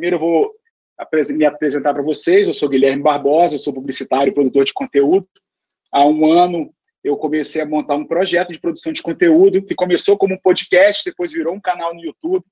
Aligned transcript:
primeiro 0.00 0.16
eu 0.16 0.20
vou 0.20 0.54
me 1.36 1.44
apresentar 1.44 1.92
para 1.92 2.02
vocês. 2.02 2.48
Eu 2.48 2.54
sou 2.54 2.70
Guilherme 2.70 3.02
Barbosa, 3.02 3.54
eu 3.54 3.58
sou 3.58 3.74
publicitário 3.74 4.30
e 4.30 4.34
produtor 4.34 4.64
de 4.64 4.72
conteúdo. 4.72 5.28
Há 5.92 6.06
um 6.06 6.24
ano 6.24 6.72
eu 7.04 7.18
comecei 7.18 7.60
a 7.60 7.66
montar 7.66 7.96
um 7.96 8.06
projeto 8.06 8.50
de 8.50 8.58
produção 8.58 8.94
de 8.94 9.02
conteúdo 9.02 9.62
que 9.62 9.74
começou 9.74 10.16
como 10.16 10.34
um 10.34 10.38
podcast, 10.38 11.04
depois 11.04 11.32
virou 11.32 11.54
um 11.54 11.60
canal 11.60 11.94
no 11.94 12.00
YouTube. 12.00 12.42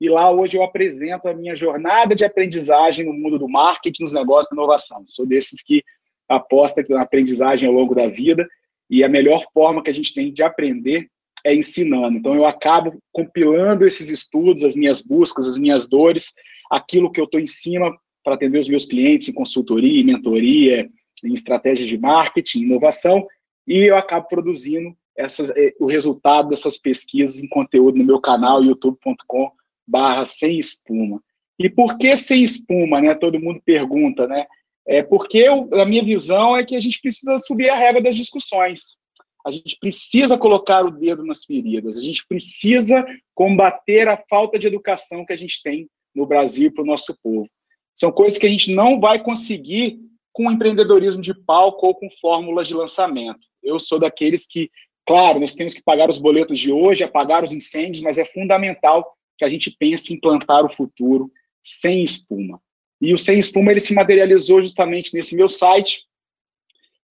E 0.00 0.08
lá 0.08 0.30
hoje 0.30 0.56
eu 0.56 0.62
apresento 0.62 1.28
a 1.28 1.34
minha 1.34 1.54
jornada 1.54 2.14
de 2.14 2.24
aprendizagem 2.24 3.04
no 3.04 3.12
mundo 3.12 3.38
do 3.38 3.48
marketing, 3.48 4.02
nos 4.02 4.12
negócios 4.12 4.50
e 4.50 4.54
inovação. 4.54 5.02
Sou 5.06 5.26
desses 5.26 5.62
que 5.62 5.82
aposta 6.26 6.82
na 6.88 7.02
aprendizagem 7.02 7.68
ao 7.68 7.74
longo 7.74 7.94
da 7.94 8.08
vida 8.08 8.48
e 8.88 9.04
a 9.04 9.10
melhor 9.10 9.44
forma 9.52 9.82
que 9.82 9.90
a 9.90 9.94
gente 9.94 10.14
tem 10.14 10.32
de 10.32 10.42
aprender 10.42 11.06
é 11.44 11.54
ensinando. 11.54 12.16
Então 12.16 12.34
eu 12.34 12.46
acabo 12.46 12.98
compilando 13.12 13.86
esses 13.86 14.08
estudos, 14.08 14.64
as 14.64 14.74
minhas 14.74 15.02
buscas, 15.02 15.46
as 15.46 15.58
minhas 15.58 15.86
dores, 15.86 16.32
aquilo 16.74 17.10
que 17.10 17.20
eu 17.20 17.24
estou 17.24 17.40
em 17.40 17.46
cima 17.46 17.96
para 18.22 18.34
atender 18.34 18.58
os 18.58 18.68
meus 18.68 18.84
clientes 18.84 19.28
em 19.28 19.34
consultoria, 19.34 20.00
em 20.00 20.04
mentoria, 20.04 20.88
em 21.24 21.32
estratégia 21.32 21.86
de 21.86 21.98
marketing, 21.98 22.62
inovação, 22.62 23.26
e 23.66 23.84
eu 23.84 23.96
acabo 23.96 24.26
produzindo 24.28 24.94
essas, 25.16 25.50
eh, 25.50 25.74
o 25.78 25.86
resultado 25.86 26.48
dessas 26.48 26.76
pesquisas 26.76 27.42
em 27.42 27.48
conteúdo 27.48 27.98
no 27.98 28.04
meu 28.04 28.20
canal 28.20 28.62
youtube.com 28.62 29.50
barra 29.86 30.24
sem 30.24 30.58
espuma. 30.58 31.22
E 31.58 31.68
por 31.70 31.96
que 31.96 32.16
sem 32.16 32.42
espuma, 32.42 33.00
né? 33.00 33.14
Todo 33.14 33.40
mundo 33.40 33.62
pergunta, 33.64 34.26
né? 34.26 34.46
É 34.86 35.02
porque 35.02 35.38
eu, 35.38 35.68
a 35.74 35.86
minha 35.86 36.04
visão 36.04 36.56
é 36.56 36.64
que 36.64 36.74
a 36.74 36.80
gente 36.80 37.00
precisa 37.00 37.38
subir 37.38 37.70
a 37.70 37.76
régua 37.76 38.02
das 38.02 38.16
discussões. 38.16 38.98
A 39.46 39.50
gente 39.50 39.78
precisa 39.78 40.36
colocar 40.36 40.84
o 40.84 40.90
dedo 40.90 41.24
nas 41.24 41.44
feridas. 41.44 41.96
A 41.96 42.02
gente 42.02 42.26
precisa 42.26 43.06
combater 43.34 44.08
a 44.08 44.22
falta 44.28 44.58
de 44.58 44.66
educação 44.66 45.24
que 45.24 45.32
a 45.32 45.36
gente 45.36 45.62
tem 45.62 45.88
no 46.14 46.26
Brasil 46.26 46.72
para 46.72 46.82
o 46.82 46.86
nosso 46.86 47.16
povo. 47.22 47.48
São 47.94 48.10
coisas 48.10 48.38
que 48.38 48.46
a 48.46 48.50
gente 48.50 48.74
não 48.74 49.00
vai 49.00 49.22
conseguir 49.22 49.98
com 50.32 50.50
empreendedorismo 50.50 51.22
de 51.22 51.32
palco 51.32 51.86
ou 51.86 51.94
com 51.94 52.08
fórmulas 52.20 52.66
de 52.66 52.74
lançamento. 52.74 53.40
Eu 53.62 53.78
sou 53.78 53.98
daqueles 53.98 54.46
que, 54.46 54.70
claro, 55.06 55.38
nós 55.38 55.54
temos 55.54 55.74
que 55.74 55.82
pagar 55.82 56.10
os 56.10 56.18
boletos 56.18 56.58
de 56.58 56.72
hoje, 56.72 57.04
apagar 57.04 57.44
os 57.44 57.52
incêndios, 57.52 58.02
mas 58.02 58.18
é 58.18 58.24
fundamental 58.24 59.16
que 59.38 59.44
a 59.44 59.48
gente 59.48 59.70
pense 59.70 60.12
em 60.12 60.20
plantar 60.20 60.64
o 60.64 60.72
futuro 60.72 61.30
sem 61.62 62.02
espuma. 62.02 62.60
E 63.00 63.12
o 63.12 63.18
Sem 63.18 63.38
Espuma 63.38 63.70
ele 63.70 63.80
se 63.80 63.94
materializou 63.94 64.62
justamente 64.62 65.12
nesse 65.14 65.36
meu 65.36 65.48
site, 65.48 66.04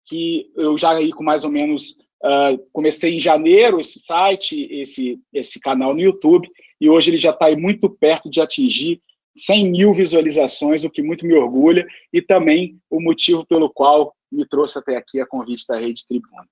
que 0.06 0.52
eu 0.56 0.78
já 0.78 0.92
aí 0.92 1.12
com 1.12 1.24
mais 1.24 1.44
ou 1.44 1.52
menos 1.52 1.92
uh, 2.24 2.58
comecei 2.72 3.16
em 3.16 3.20
janeiro 3.20 3.80
esse 3.80 4.00
site, 4.00 4.68
esse 4.72 5.20
esse 5.32 5.60
canal 5.60 5.94
no 5.94 6.02
YouTube, 6.02 6.50
e 6.84 6.90
hoje 6.90 7.10
ele 7.10 7.18
já 7.18 7.30
está 7.30 7.50
muito 7.56 7.90
perto 7.90 8.30
de 8.30 8.42
atingir 8.42 9.02
100 9.38 9.72
mil 9.72 9.94
visualizações, 9.94 10.84
o 10.84 10.90
que 10.90 11.02
muito 11.02 11.26
me 11.26 11.34
orgulha, 11.34 11.88
e 12.12 12.22
também 12.22 12.78
o 12.90 13.02
motivo 13.02 13.46
pelo 13.46 13.70
qual 13.70 14.14
me 14.30 14.46
trouxe 14.46 14.78
até 14.78 14.98
aqui 14.98 15.22
a 15.22 15.26
convite 15.26 15.66
da 15.66 15.80
Rede 15.80 16.06
Tribuna. 16.06 16.46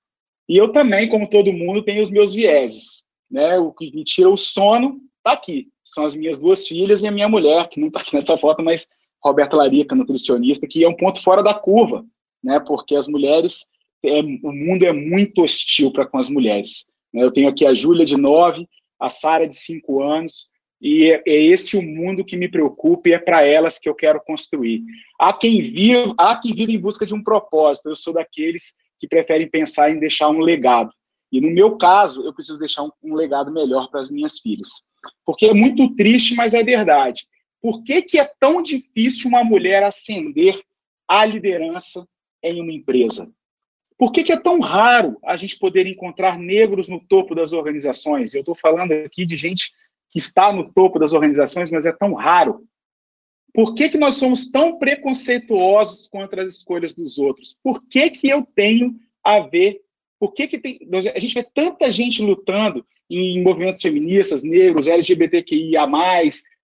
E 0.48 0.56
eu 0.56 0.72
também, 0.72 1.06
como 1.06 1.28
todo 1.28 1.52
mundo, 1.52 1.82
tenho 1.82 2.02
os 2.02 2.08
meus 2.08 2.32
vieses. 2.32 3.06
Né? 3.30 3.58
O 3.58 3.74
que 3.74 3.94
me 3.94 4.04
tira 4.04 4.30
o 4.30 4.36
sono 4.38 5.02
está 5.18 5.32
aqui. 5.32 5.68
São 5.84 6.06
as 6.06 6.16
minhas 6.16 6.40
duas 6.40 6.66
filhas 6.66 7.02
e 7.02 7.06
a 7.06 7.12
minha 7.12 7.28
mulher, 7.28 7.68
que 7.68 7.78
não 7.78 7.88
está 7.88 8.00
aqui 8.00 8.14
nessa 8.14 8.38
foto, 8.38 8.62
mas 8.62 8.88
Roberta 9.22 9.54
Larica, 9.54 9.94
nutricionista, 9.94 10.66
que 10.66 10.82
é 10.82 10.88
um 10.88 10.96
ponto 10.96 11.22
fora 11.22 11.42
da 11.42 11.52
curva, 11.52 12.06
né? 12.42 12.58
porque 12.58 12.96
as 12.96 13.06
mulheres, 13.06 13.66
é, 14.02 14.20
o 14.20 14.50
mundo 14.50 14.86
é 14.86 14.92
muito 14.92 15.42
hostil 15.42 15.92
para 15.92 16.06
com 16.06 16.16
as 16.16 16.30
mulheres. 16.30 16.86
Né? 17.12 17.22
Eu 17.22 17.30
tenho 17.30 17.50
aqui 17.50 17.66
a 17.66 17.74
Júlia, 17.74 18.06
de 18.06 18.16
9, 18.16 18.66
a 19.02 19.08
Sara, 19.08 19.48
de 19.48 19.54
5 19.56 20.02
anos, 20.02 20.48
e 20.80 21.12
é, 21.12 21.22
esse 21.26 21.76
o 21.76 21.82
mundo 21.82 22.24
que 22.24 22.36
me 22.36 22.48
preocupa 22.48 23.08
e 23.08 23.12
é 23.12 23.18
para 23.18 23.44
elas 23.44 23.78
que 23.78 23.88
eu 23.88 23.94
quero 23.94 24.20
construir. 24.20 24.82
Há 25.18 25.32
quem 25.32 25.62
viva, 25.62 26.14
há 26.18 26.40
em 26.44 26.78
busca 26.78 27.06
de 27.06 27.14
um 27.14 27.22
propósito. 27.22 27.88
Eu 27.88 27.96
sou 27.96 28.12
daqueles 28.12 28.74
que 28.98 29.06
preferem 29.06 29.48
pensar 29.48 29.90
em 29.90 30.00
deixar 30.00 30.28
um 30.28 30.40
legado. 30.40 30.92
E 31.30 31.40
no 31.40 31.50
meu 31.50 31.76
caso, 31.76 32.24
eu 32.26 32.34
preciso 32.34 32.58
deixar 32.58 32.82
um, 32.82 32.90
um 33.02 33.14
legado 33.14 33.52
melhor 33.52 33.88
para 33.90 34.00
as 34.00 34.10
minhas 34.10 34.38
filhas. 34.38 34.68
Porque 35.24 35.46
é 35.46 35.54
muito 35.54 35.94
triste, 35.94 36.34
mas 36.34 36.52
é 36.52 36.62
verdade. 36.62 37.26
Por 37.60 37.84
que, 37.84 38.02
que 38.02 38.18
é 38.18 38.30
tão 38.40 38.60
difícil 38.60 39.28
uma 39.28 39.44
mulher 39.44 39.84
ascender 39.84 40.60
à 41.08 41.24
liderança 41.24 42.06
em 42.42 42.60
uma 42.60 42.72
empresa? 42.72 43.32
Por 44.02 44.10
que, 44.10 44.24
que 44.24 44.32
é 44.32 44.36
tão 44.36 44.58
raro 44.58 45.16
a 45.24 45.36
gente 45.36 45.56
poder 45.56 45.86
encontrar 45.86 46.36
negros 46.36 46.88
no 46.88 46.98
topo 46.98 47.36
das 47.36 47.52
organizações? 47.52 48.34
Eu 48.34 48.40
estou 48.40 48.52
falando 48.52 48.90
aqui 48.90 49.24
de 49.24 49.36
gente 49.36 49.72
que 50.10 50.18
está 50.18 50.52
no 50.52 50.72
topo 50.72 50.98
das 50.98 51.12
organizações, 51.12 51.70
mas 51.70 51.86
é 51.86 51.92
tão 51.92 52.12
raro. 52.12 52.66
Por 53.54 53.76
que, 53.76 53.90
que 53.90 53.96
nós 53.96 54.16
somos 54.16 54.50
tão 54.50 54.76
preconceituosos 54.76 56.08
contra 56.08 56.42
as 56.42 56.56
escolhas 56.56 56.96
dos 56.96 57.16
outros? 57.16 57.56
Por 57.62 57.80
que, 57.86 58.10
que 58.10 58.28
eu 58.28 58.44
tenho 58.56 58.98
a 59.22 59.38
ver? 59.38 59.80
Por 60.18 60.34
que, 60.34 60.48
que 60.48 60.58
tem, 60.58 60.80
a 61.14 61.20
gente 61.20 61.34
vê 61.34 61.46
tanta 61.54 61.92
gente 61.92 62.22
lutando 62.22 62.84
em 63.08 63.40
movimentos 63.40 63.82
feministas, 63.82 64.42
negros, 64.42 64.88
LGBTQIA, 64.88 65.86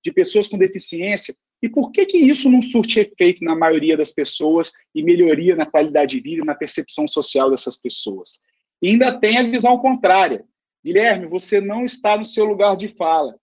de 0.03 0.13
pessoas 0.13 0.49
com 0.49 0.59
deficiência? 0.59 1.37
E 1.63 1.69
por 1.69 1.91
que, 1.91 2.07
que 2.07 2.19
isso 2.19 2.49
não 2.49 2.63
surte 2.63 3.01
efeito 3.01 3.45
na 3.45 3.55
maioria 3.55 3.97
das 3.97 4.13
pessoas 4.13 4.73
e 4.95 5.03
melhoria 5.03 5.57
na 5.57 5.67
qualidade 5.67 6.17
de 6.17 6.23
vida 6.23 6.43
e 6.43 6.47
na 6.47 6.55
percepção 6.55 7.09
social 7.09 7.51
dessas 7.51 7.77
pessoas? 7.77 8.41
E 8.81 8.91
ainda 8.91 9.19
tem 9.19 9.39
a 9.39 9.43
visão 9.43 9.77
contrária. 9.79 10.45
Guilherme, 10.85 11.27
você 11.27 11.61
não 11.61 11.85
está 11.85 12.17
no 12.17 12.25
seu 12.25 12.45
lugar 12.45 12.77
de 12.77 12.89
fala. 12.89 13.35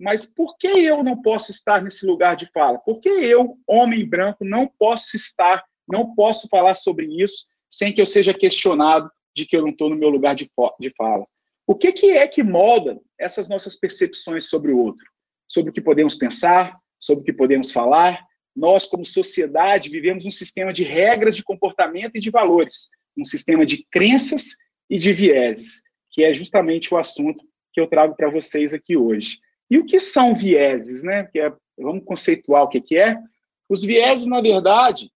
Mas 0.00 0.24
por 0.24 0.56
que 0.56 0.66
eu 0.66 1.04
não 1.04 1.20
posso 1.20 1.50
estar 1.50 1.82
nesse 1.82 2.06
lugar 2.06 2.34
de 2.34 2.50
fala? 2.52 2.78
Por 2.78 3.00
que 3.00 3.08
eu, 3.08 3.58
homem 3.66 4.04
branco, 4.04 4.44
não 4.44 4.66
posso 4.66 5.14
estar, 5.14 5.62
não 5.86 6.14
posso 6.14 6.48
falar 6.48 6.74
sobre 6.74 7.06
isso 7.22 7.46
sem 7.70 7.92
que 7.92 8.00
eu 8.00 8.06
seja 8.06 8.34
questionado 8.34 9.10
de 9.34 9.46
que 9.46 9.56
eu 9.56 9.62
não 9.62 9.70
estou 9.70 9.88
no 9.88 9.96
meu 9.96 10.08
lugar 10.08 10.34
de, 10.34 10.50
fala? 10.96 11.24
O 11.66 11.74
que, 11.74 11.92
que 11.92 12.10
é 12.10 12.26
que 12.26 12.42
molda 12.42 13.00
essas 13.18 13.48
nossas 13.48 13.76
percepções 13.76 14.48
sobre 14.48 14.72
o 14.72 14.78
outro? 14.78 15.04
Sobre 15.46 15.70
o 15.70 15.72
que 15.72 15.80
podemos 15.80 16.16
pensar, 16.16 16.76
sobre 17.02 17.22
o 17.22 17.24
que 17.24 17.32
podemos 17.32 17.72
falar? 17.72 18.24
Nós, 18.54 18.86
como 18.86 19.04
sociedade, 19.04 19.90
vivemos 19.90 20.24
um 20.24 20.30
sistema 20.30 20.72
de 20.72 20.84
regras 20.84 21.34
de 21.34 21.42
comportamento 21.42 22.16
e 22.16 22.20
de 22.20 22.30
valores, 22.30 22.88
um 23.18 23.24
sistema 23.24 23.66
de 23.66 23.84
crenças 23.90 24.50
e 24.88 24.98
de 24.98 25.12
vieses 25.12 25.82
que 26.12 26.22
é 26.22 26.32
justamente 26.32 26.92
o 26.92 26.98
assunto 26.98 27.42
que 27.72 27.80
eu 27.80 27.88
trago 27.88 28.14
para 28.14 28.30
vocês 28.30 28.74
aqui 28.74 28.96
hoje. 28.96 29.40
E 29.68 29.78
o 29.78 29.86
que 29.86 29.98
são 29.98 30.34
vieses, 30.34 31.02
né? 31.02 31.28
É, 31.34 31.50
vamos 31.78 32.04
conceituar 32.04 32.62
o 32.62 32.68
que, 32.68 32.80
que 32.80 32.96
é. 32.96 33.16
Os 33.68 33.82
vieses, 33.82 34.26
na 34.26 34.42
verdade, 34.42 35.10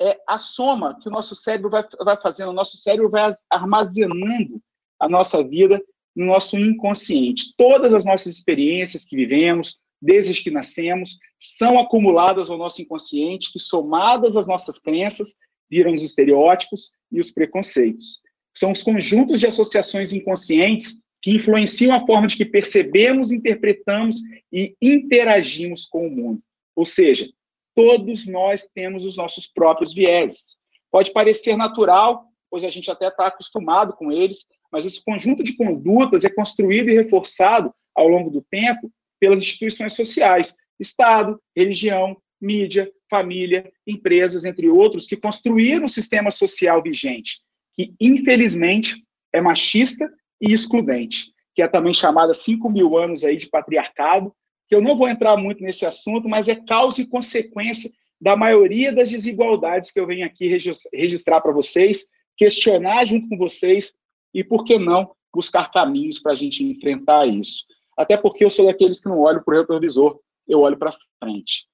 é 0.00 0.16
a 0.26 0.38
soma 0.38 0.96
que 1.00 1.08
o 1.08 1.12
nosso 1.12 1.34
cérebro 1.34 1.68
vai, 1.68 1.84
vai 2.00 2.20
fazendo, 2.20 2.50
o 2.50 2.54
nosso 2.54 2.76
cérebro 2.76 3.10
vai 3.10 3.28
armazenando 3.50 4.62
a 5.00 5.08
nossa 5.08 5.42
vida 5.42 5.82
no 6.14 6.26
nosso 6.26 6.56
inconsciente. 6.56 7.54
Todas 7.56 7.92
as 7.92 8.04
nossas 8.04 8.36
experiências 8.36 9.04
que 9.04 9.16
vivemos, 9.16 9.78
desde 10.02 10.42
que 10.42 10.50
nascemos, 10.50 11.16
são 11.38 11.78
acumuladas 11.78 12.50
ao 12.50 12.58
nosso 12.58 12.82
inconsciente, 12.82 13.52
que 13.52 13.60
somadas 13.60 14.36
às 14.36 14.48
nossas 14.48 14.80
crenças, 14.80 15.36
viram 15.70 15.94
os 15.94 16.02
estereótipos 16.02 16.92
e 17.10 17.20
os 17.20 17.30
preconceitos. 17.30 18.20
São 18.52 18.72
os 18.72 18.82
conjuntos 18.82 19.38
de 19.38 19.46
associações 19.46 20.12
inconscientes 20.12 21.00
que 21.22 21.30
influenciam 21.30 21.94
a 21.94 22.04
forma 22.04 22.26
de 22.26 22.36
que 22.36 22.44
percebemos, 22.44 23.30
interpretamos 23.30 24.16
e 24.52 24.76
interagimos 24.82 25.86
com 25.86 26.08
o 26.08 26.10
mundo. 26.10 26.42
Ou 26.74 26.84
seja, 26.84 27.30
todos 27.74 28.26
nós 28.26 28.68
temos 28.74 29.04
os 29.04 29.16
nossos 29.16 29.46
próprios 29.46 29.94
vieses. 29.94 30.56
Pode 30.90 31.12
parecer 31.12 31.56
natural, 31.56 32.26
pois 32.50 32.64
a 32.64 32.70
gente 32.70 32.90
até 32.90 33.06
está 33.06 33.28
acostumado 33.28 33.94
com 33.94 34.10
eles, 34.10 34.46
mas 34.70 34.84
esse 34.84 35.02
conjunto 35.02 35.44
de 35.44 35.56
condutas 35.56 36.24
é 36.24 36.28
construído 36.28 36.90
e 36.90 36.94
reforçado 36.94 37.72
ao 37.94 38.08
longo 38.08 38.30
do 38.30 38.42
tempo 38.50 38.90
pelas 39.22 39.38
instituições 39.38 39.92
sociais, 39.94 40.56
Estado, 40.80 41.40
religião, 41.56 42.16
mídia, 42.40 42.90
família, 43.08 43.72
empresas, 43.86 44.44
entre 44.44 44.68
outros, 44.68 45.06
que 45.06 45.16
construíram 45.16 45.84
o 45.84 45.88
sistema 45.88 46.28
social 46.32 46.82
vigente 46.82 47.40
que, 47.72 47.94
infelizmente, 48.00 49.00
é 49.32 49.40
machista 49.40 50.12
e 50.40 50.52
excludente, 50.52 51.32
que 51.54 51.62
é 51.62 51.68
também 51.68 51.94
chamada 51.94 52.34
5 52.34 52.68
mil 52.68 52.98
anos 52.98 53.22
aí 53.22 53.36
de 53.36 53.48
patriarcado, 53.48 54.34
que 54.68 54.74
eu 54.74 54.82
não 54.82 54.96
vou 54.96 55.08
entrar 55.08 55.36
muito 55.36 55.62
nesse 55.62 55.86
assunto, 55.86 56.28
mas 56.28 56.48
é 56.48 56.56
causa 56.56 57.00
e 57.00 57.06
consequência 57.06 57.88
da 58.20 58.36
maioria 58.36 58.92
das 58.92 59.08
desigualdades 59.08 59.92
que 59.92 60.00
eu 60.00 60.06
venho 60.06 60.26
aqui 60.26 60.48
registrar 60.92 61.40
para 61.40 61.52
vocês, 61.52 62.06
questionar 62.36 63.04
junto 63.04 63.28
com 63.28 63.36
vocês 63.36 63.94
e, 64.34 64.42
por 64.42 64.64
que 64.64 64.80
não, 64.80 65.14
buscar 65.32 65.70
caminhos 65.70 66.18
para 66.18 66.32
a 66.32 66.36
gente 66.36 66.64
enfrentar 66.64 67.26
isso. 67.28 67.64
Até 67.96 68.16
porque 68.16 68.44
eu 68.44 68.50
sou 68.50 68.66
daqueles 68.66 69.00
que 69.00 69.08
não 69.08 69.20
olho 69.20 69.42
para 69.44 69.54
o 69.54 69.58
retrovisor, 69.58 70.20
eu 70.48 70.60
olho 70.60 70.78
para 70.78 70.96
frente. 71.22 71.68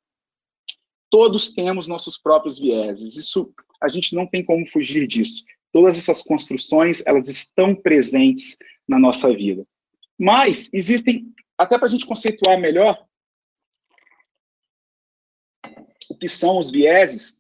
Todos 1.10 1.52
temos 1.52 1.86
nossos 1.86 2.18
próprios 2.18 2.58
vieses, 2.58 3.16
isso 3.16 3.52
a 3.80 3.88
gente 3.88 4.14
não 4.14 4.26
tem 4.26 4.44
como 4.44 4.66
fugir 4.66 5.06
disso. 5.06 5.44
Todas 5.72 5.96
essas 5.96 6.22
construções, 6.22 7.02
elas 7.06 7.28
estão 7.28 7.74
presentes 7.74 8.56
na 8.86 8.98
nossa 8.98 9.32
vida. 9.34 9.66
Mas 10.18 10.68
existem, 10.72 11.32
até 11.56 11.78
para 11.78 11.86
a 11.86 11.90
gente 11.90 12.06
conceituar 12.06 12.58
melhor, 12.58 13.06
que 16.18 16.28
são 16.28 16.58
os 16.58 16.70
vieses, 16.70 17.38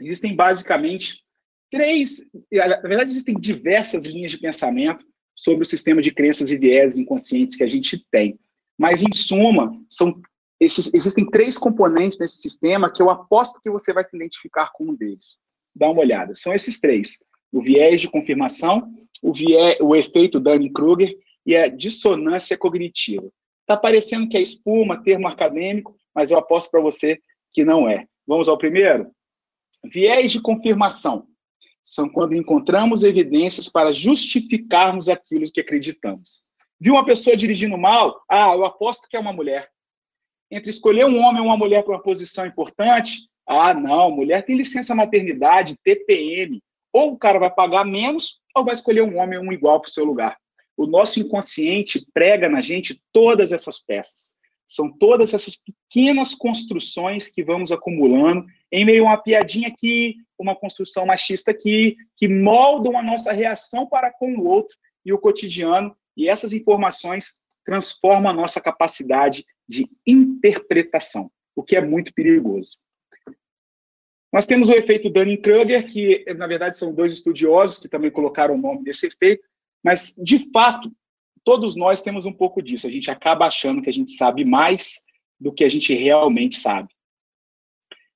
existem 0.00 0.34
basicamente 0.34 1.24
três, 1.70 2.20
na 2.50 2.80
verdade 2.80 3.10
existem 3.10 3.38
diversas 3.38 4.04
linhas 4.04 4.32
de 4.32 4.38
pensamento 4.38 5.06
sobre 5.36 5.62
o 5.62 5.66
sistema 5.66 6.00
de 6.00 6.10
crenças 6.10 6.50
e 6.50 6.56
vieses 6.56 6.98
inconscientes 6.98 7.54
que 7.54 7.62
a 7.62 7.68
gente 7.68 8.04
tem. 8.10 8.38
Mas, 8.78 9.02
em 9.02 9.12
suma, 9.12 9.70
são, 9.88 10.18
esses, 10.58 10.92
existem 10.94 11.28
três 11.28 11.58
componentes 11.58 12.18
nesse 12.18 12.38
sistema 12.38 12.90
que 12.90 13.02
eu 13.02 13.10
aposto 13.10 13.60
que 13.60 13.70
você 13.70 13.92
vai 13.92 14.04
se 14.04 14.16
identificar 14.16 14.72
com 14.72 14.84
um 14.84 14.94
deles. 14.94 15.38
Dá 15.74 15.90
uma 15.90 16.00
olhada. 16.00 16.34
São 16.34 16.54
esses 16.54 16.80
três. 16.80 17.18
O 17.52 17.60
viés 17.62 18.00
de 18.00 18.08
confirmação, 18.08 18.90
o, 19.22 19.32
viés, 19.32 19.76
o 19.80 19.94
efeito 19.94 20.40
Dunning-Kruger 20.40 21.14
e 21.44 21.54
a 21.54 21.68
dissonância 21.68 22.56
cognitiva. 22.56 23.30
Está 23.60 23.76
parecendo 23.76 24.28
que 24.28 24.36
é 24.36 24.42
espuma, 24.42 25.02
termo 25.02 25.28
acadêmico, 25.28 25.96
mas 26.14 26.30
eu 26.30 26.38
aposto 26.38 26.70
para 26.70 26.80
você 26.80 27.20
que 27.52 27.64
não 27.64 27.88
é. 27.88 28.06
Vamos 28.26 28.48
ao 28.48 28.58
primeiro? 28.58 29.10
Viés 29.84 30.32
de 30.32 30.40
confirmação 30.40 31.26
são 31.86 32.08
quando 32.08 32.34
encontramos 32.34 33.04
evidências 33.04 33.68
para 33.68 33.92
justificarmos 33.92 35.08
aquilo 35.08 35.44
que 35.52 35.60
acreditamos. 35.60 36.42
Viu 36.80 36.94
uma 36.94 37.06
pessoa 37.06 37.36
dirigindo 37.36 37.78
mal? 37.78 38.20
Ah, 38.28 38.52
eu 38.52 38.66
aposto 38.66 39.08
que 39.08 39.16
é 39.16 39.20
uma 39.20 39.32
mulher. 39.32 39.70
Entre 40.50 40.68
escolher 40.68 41.06
um 41.06 41.20
homem 41.20 41.40
ou 41.40 41.46
uma 41.46 41.56
mulher 41.56 41.84
para 41.84 41.94
uma 41.94 42.02
posição 42.02 42.44
importante, 42.44 43.28
ah, 43.48 43.72
não, 43.72 44.10
mulher 44.10 44.44
tem 44.44 44.56
licença 44.56 44.96
maternidade, 44.96 45.76
TPM. 45.84 46.60
Ou 46.92 47.12
o 47.12 47.18
cara 47.18 47.38
vai 47.38 47.50
pagar 47.50 47.84
menos, 47.84 48.40
ou 48.52 48.64
vai 48.64 48.74
escolher 48.74 49.02
um 49.02 49.18
homem 49.18 49.38
ou 49.38 49.44
um 49.44 49.52
igual 49.52 49.80
para 49.80 49.88
o 49.88 49.92
seu 49.92 50.04
lugar. 50.04 50.36
O 50.76 50.86
nosso 50.86 51.20
inconsciente 51.20 52.04
prega 52.12 52.48
na 52.48 52.60
gente 52.60 53.00
todas 53.12 53.52
essas 53.52 53.78
peças. 53.78 54.35
São 54.66 54.90
todas 54.90 55.32
essas 55.32 55.56
pequenas 55.56 56.34
construções 56.34 57.30
que 57.30 57.42
vamos 57.42 57.70
acumulando 57.70 58.44
em 58.72 58.84
meio 58.84 59.04
a 59.04 59.10
uma 59.10 59.22
piadinha 59.22 59.68
aqui, 59.68 60.16
uma 60.38 60.56
construção 60.56 61.06
machista 61.06 61.50
aqui, 61.52 61.96
que 62.16 62.28
moldam 62.28 62.98
a 62.98 63.02
nossa 63.02 63.32
reação 63.32 63.86
para 63.86 64.12
com 64.12 64.34
o 64.36 64.44
outro 64.44 64.76
e 65.04 65.12
o 65.12 65.18
cotidiano, 65.18 65.96
e 66.16 66.28
essas 66.28 66.52
informações 66.52 67.34
transformam 67.64 68.30
a 68.30 68.34
nossa 68.34 68.60
capacidade 68.60 69.44
de 69.68 69.88
interpretação, 70.06 71.30
o 71.54 71.62
que 71.62 71.76
é 71.76 71.80
muito 71.80 72.12
perigoso. 72.12 72.76
Nós 74.32 74.46
temos 74.46 74.68
o 74.68 74.72
efeito 74.72 75.08
Dunning-Kruger, 75.08 75.86
que 75.88 76.24
na 76.34 76.46
verdade 76.46 76.76
são 76.76 76.92
dois 76.92 77.12
estudiosos 77.12 77.78
que 77.78 77.88
também 77.88 78.10
colocaram 78.10 78.54
o 78.54 78.58
nome 78.58 78.84
desse 78.84 79.06
efeito, 79.06 79.46
mas 79.82 80.14
de 80.18 80.50
fato 80.52 80.90
todos 81.46 81.76
nós 81.76 82.02
temos 82.02 82.26
um 82.26 82.32
pouco 82.32 82.60
disso. 82.60 82.88
A 82.88 82.90
gente 82.90 83.08
acaba 83.08 83.46
achando 83.46 83.80
que 83.80 83.88
a 83.88 83.92
gente 83.92 84.10
sabe 84.10 84.44
mais 84.44 84.96
do 85.38 85.52
que 85.52 85.64
a 85.64 85.68
gente 85.68 85.94
realmente 85.94 86.56
sabe. 86.56 86.88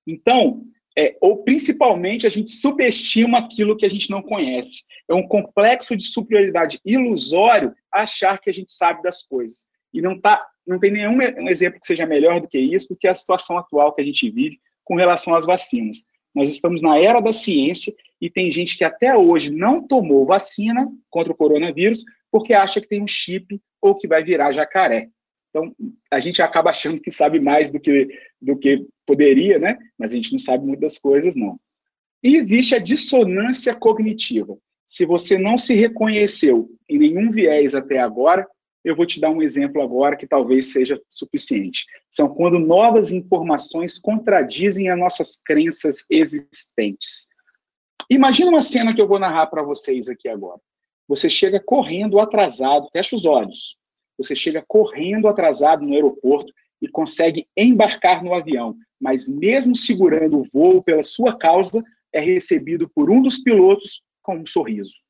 Então, 0.05 0.65
é, 0.99 1.17
ou 1.21 1.45
principalmente 1.45 2.27
a 2.27 2.31
gente 2.31 2.51
subestima 2.51 3.39
aquilo 3.39 3.77
que 3.77 3.87
a 3.87 3.89
gente 3.89 4.11
não 4.11 4.21
conhece. 4.21 4.83
É 5.09 5.15
um 5.15 5.23
complexo 5.23 5.97
de 5.97 6.03
superioridade 6.03 6.81
ilusório 6.85 7.73
achar 7.93 8.41
que 8.41 8.51
a 8.51 8.53
gente 8.53 8.73
sabe 8.73 9.01
das 9.01 9.25
coisas. 9.25 9.69
E 9.95 10.03
não, 10.03 10.21
tá, 10.21 10.45
não 10.67 10.81
tem 10.81 10.91
nenhum 10.91 11.49
exemplo 11.49 11.79
que 11.79 11.87
seja 11.87 12.05
melhor 12.05 12.41
do 12.41 12.49
que 12.49 12.59
isso, 12.59 12.89
do 12.89 12.97
que 12.97 13.07
a 13.07 13.15
situação 13.15 13.57
atual 13.57 13.95
que 13.95 14.03
a 14.03 14.05
gente 14.05 14.29
vive 14.29 14.59
com 14.83 14.97
relação 14.97 15.37
às 15.37 15.47
vacinas. 15.47 16.05
Nós 16.35 16.51
estamos 16.51 16.83
na 16.83 16.99
era 16.99 17.21
da 17.21 17.33
ciência 17.33 17.95
e 18.21 18.29
tem 18.29 18.51
gente 18.51 18.77
que 18.77 18.83
até 18.83 19.17
hoje 19.17 19.51
não 19.51 19.87
tomou 19.87 20.27
vacina 20.27 20.89
contra 21.09 21.33
o 21.33 21.37
coronavírus 21.37 22.05
porque 22.31 22.53
acha 22.53 22.81
que 22.81 22.89
tem 22.89 23.03
um 23.03 23.07
chip 23.07 23.61
ou 23.81 23.95
que 23.95 24.09
vai 24.09 24.23
virar 24.23 24.53
jacaré. 24.53 25.09
Então, 25.51 25.75
a 26.11 26.21
gente 26.21 26.41
acaba 26.41 26.71
achando 26.71 27.01
que 27.01 27.11
sabe 27.11 27.41
mais 27.41 27.73
do 27.73 27.81
que, 27.81 28.09
do 28.41 28.57
que 28.57 28.87
poderia, 29.05 29.59
né? 29.59 29.79
Mas 29.99 30.13
a 30.13 30.15
gente 30.15 30.33
não 30.33 30.39
sabe 30.39 30.65
muitas 30.65 30.97
coisas, 30.99 31.35
não. 31.35 31.59
E 32.23 32.37
existe 32.37 32.75
a 32.75 32.79
dissonância 32.79 33.75
cognitiva. 33.75 34.57
Se 34.87 35.05
você 35.05 35.39
não 35.39 35.57
se 35.57 35.75
reconheceu 35.75 36.71
em 36.89 36.99
nenhum 36.99 37.31
viés 37.31 37.75
até 37.75 37.99
agora, 37.99 38.47
eu 38.85 38.97
vou 38.97 39.07
te 39.07 39.21
dar 39.21 39.31
um 39.31 39.43
exemplo 39.43 39.83
agora 39.83 40.17
que 40.17 40.27
talvez 40.27 40.73
seja 40.73 41.01
suficiente. 41.09 41.85
São 42.11 42.29
quando 42.29 42.59
novas 42.59 43.13
informações 43.13 43.99
contradizem 43.99 44.89
as 44.89 44.99
nossas 44.99 45.37
crenças 45.45 46.05
existentes. 46.09 47.29
Imagina 48.09 48.51
uma 48.51 48.63
cena 48.63 48.95
que 48.95 49.01
eu 49.01 49.09
vou 49.09 49.19
narrar 49.19 49.47
para 49.47 49.63
vocês 49.63 50.09
aqui 50.09 50.29
agora. 50.29 50.61
Você 51.11 51.29
chega 51.29 51.59
correndo 51.59 52.21
atrasado, 52.21 52.89
fecha 52.93 53.17
os 53.17 53.25
olhos. 53.25 53.77
Você 54.17 54.37
chega 54.37 54.65
correndo 54.69 55.27
atrasado 55.27 55.85
no 55.85 55.93
aeroporto 55.93 56.53
e 56.81 56.87
consegue 56.87 57.49
embarcar 57.57 58.23
no 58.23 58.33
avião, 58.33 58.77
mas 59.01 59.29
mesmo 59.29 59.75
segurando 59.75 60.39
o 60.39 60.45
voo 60.45 60.81
pela 60.81 61.03
sua 61.03 61.37
causa, 61.37 61.83
é 62.13 62.21
recebido 62.21 62.89
por 62.89 63.11
um 63.11 63.21
dos 63.21 63.39
pilotos 63.39 64.05
com 64.23 64.37
um 64.37 64.47
sorriso. 64.47 65.01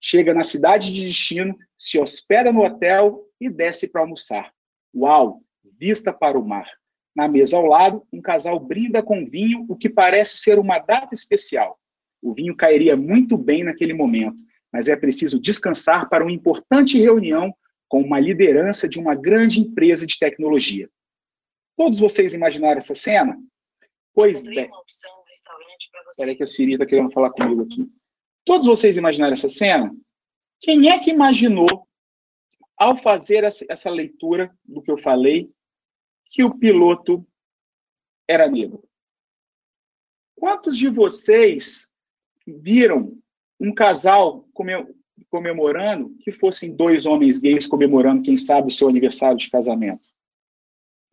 Chega 0.00 0.32
na 0.32 0.44
cidade 0.44 0.90
de 0.94 1.04
destino, 1.04 1.54
se 1.78 1.98
hospeda 1.98 2.50
no 2.50 2.64
hotel 2.64 3.26
e 3.38 3.50
desce 3.50 3.86
para 3.86 4.00
almoçar. 4.00 4.50
Uau! 4.96 5.42
Vista 5.78 6.10
para 6.10 6.38
o 6.38 6.48
mar. 6.48 6.70
Na 7.14 7.28
mesa 7.28 7.58
ao 7.58 7.66
lado, 7.66 8.02
um 8.10 8.22
casal 8.22 8.58
brinda 8.58 9.02
com 9.02 9.28
vinho, 9.28 9.66
o 9.68 9.76
que 9.76 9.90
parece 9.90 10.38
ser 10.38 10.58
uma 10.58 10.78
data 10.78 11.14
especial. 11.14 11.78
O 12.22 12.32
vinho 12.32 12.56
cairia 12.56 12.96
muito 12.96 13.36
bem 13.36 13.62
naquele 13.62 13.92
momento, 13.92 14.42
mas 14.74 14.88
é 14.88 14.96
preciso 14.96 15.38
descansar 15.38 16.08
para 16.08 16.24
uma 16.24 16.32
importante 16.32 16.98
reunião 16.98 17.56
com 17.86 18.00
uma 18.00 18.18
liderança 18.18 18.88
de 18.88 18.98
uma 18.98 19.14
grande 19.14 19.60
empresa 19.60 20.04
de 20.04 20.18
tecnologia. 20.18 20.90
Todos 21.76 22.00
vocês 22.00 22.34
imaginaram 22.34 22.78
essa 22.78 22.92
cena? 22.92 23.40
Pois 24.12 24.42
bem. 24.44 24.68
Espera 26.10 26.34
que 26.34 26.42
a 26.42 26.46
Siri 26.46 26.72
está 26.72 26.84
querendo 26.84 27.12
falar 27.12 27.30
comigo 27.30 27.62
aqui. 27.62 27.88
Todos 28.44 28.66
vocês 28.66 28.96
imaginaram 28.96 29.34
essa 29.34 29.48
cena? 29.48 29.94
Quem 30.60 30.90
é 30.90 30.98
que 30.98 31.10
imaginou, 31.10 31.86
ao 32.76 32.98
fazer 32.98 33.44
essa 33.44 33.90
leitura 33.90 34.52
do 34.64 34.82
que 34.82 34.90
eu 34.90 34.98
falei, 34.98 35.52
que 36.26 36.42
o 36.42 36.52
piloto 36.52 37.24
era 38.26 38.50
negro? 38.50 38.82
Quantos 40.34 40.76
de 40.76 40.88
vocês 40.88 41.88
viram 42.44 43.16
um 43.60 43.72
casal 43.72 44.43
comemorando 45.30 46.14
que 46.20 46.32
fossem 46.32 46.74
dois 46.74 47.06
homens 47.06 47.40
gays 47.40 47.66
comemorando, 47.66 48.22
quem 48.22 48.36
sabe, 48.36 48.68
o 48.68 48.70
seu 48.70 48.88
aniversário 48.88 49.36
de 49.36 49.50
casamento. 49.50 50.08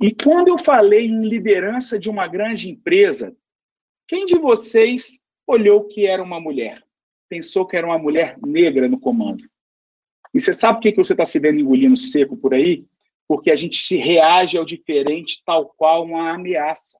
E 0.01 0.12
quando 0.12 0.48
eu 0.48 0.57
falei 0.57 1.06
em 1.06 1.27
liderança 1.27 2.00
de 2.00 2.09
uma 2.09 2.27
grande 2.27 2.69
empresa, 2.69 3.36
quem 4.08 4.25
de 4.25 4.36
vocês 4.36 5.24
olhou 5.46 5.86
que 5.86 6.08
era 6.08 6.24
uma 6.24 6.39
mulher? 6.39 6.84
Pensou 7.29 7.65
que 7.65 7.77
era 7.77 7.86
uma 7.86 8.00
mulher 8.00 8.38
negra 8.43 8.89
no 8.89 9.00
comando? 9.00 9.43
E 10.34 10.39
você 10.39 10.53
sabe 10.53 10.79
por 10.79 10.91
que 10.91 10.96
você 10.96 11.13
está 11.13 11.25
se 11.25 11.39
vendo 11.39 11.60
engolindo 11.60 11.96
seco 11.96 12.36
por 12.36 12.53
aí? 12.53 12.86
Porque 13.27 13.51
a 13.51 13.55
gente 13.55 13.77
se 13.77 13.96
reage 13.98 14.58
ao 14.58 14.65
diferente 14.65 15.41
tal 15.46 15.67
qual 15.77 16.03
uma 16.03 16.34
ameaça. 16.34 17.00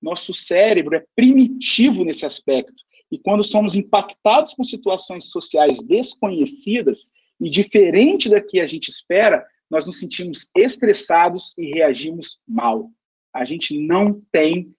Nosso 0.00 0.34
cérebro 0.34 0.96
é 0.96 1.04
primitivo 1.14 2.04
nesse 2.04 2.26
aspecto. 2.26 2.82
E 3.12 3.18
quando 3.18 3.44
somos 3.44 3.74
impactados 3.74 4.54
com 4.54 4.64
situações 4.64 5.26
sociais 5.26 5.82
desconhecidas 5.82 7.10
e 7.38 7.50
diferente 7.50 8.30
da 8.30 8.40
que 8.40 8.58
a 8.58 8.66
gente 8.66 8.88
espera, 8.88 9.46
nós 9.70 9.84
nos 9.84 9.98
sentimos 9.98 10.48
estressados 10.56 11.52
e 11.58 11.74
reagimos 11.74 12.40
mal. 12.48 12.90
A 13.34 13.44
gente 13.44 13.78
não 13.78 14.22
tem 14.32 14.74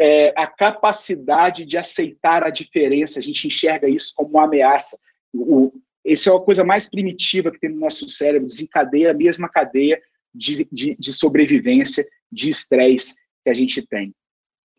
é, 0.00 0.32
a 0.36 0.48
capacidade 0.48 1.64
de 1.64 1.78
aceitar 1.78 2.42
a 2.42 2.50
diferença, 2.50 3.20
a 3.20 3.22
gente 3.22 3.46
enxerga 3.46 3.88
isso 3.88 4.12
como 4.16 4.30
uma 4.30 4.44
ameaça. 4.46 4.98
O, 5.32 5.72
essa 6.04 6.30
é 6.30 6.36
a 6.36 6.40
coisa 6.40 6.64
mais 6.64 6.90
primitiva 6.90 7.52
que 7.52 7.60
tem 7.60 7.70
no 7.70 7.78
nosso 7.78 8.08
cérebro, 8.08 8.48
desencadeia 8.48 9.12
a 9.12 9.14
mesma 9.14 9.48
cadeia 9.48 10.02
de, 10.34 10.66
de, 10.72 10.96
de 10.98 11.12
sobrevivência, 11.12 12.04
de 12.32 12.50
estresse 12.50 13.14
que 13.44 13.50
a 13.50 13.54
gente 13.54 13.80
tem. 13.86 14.12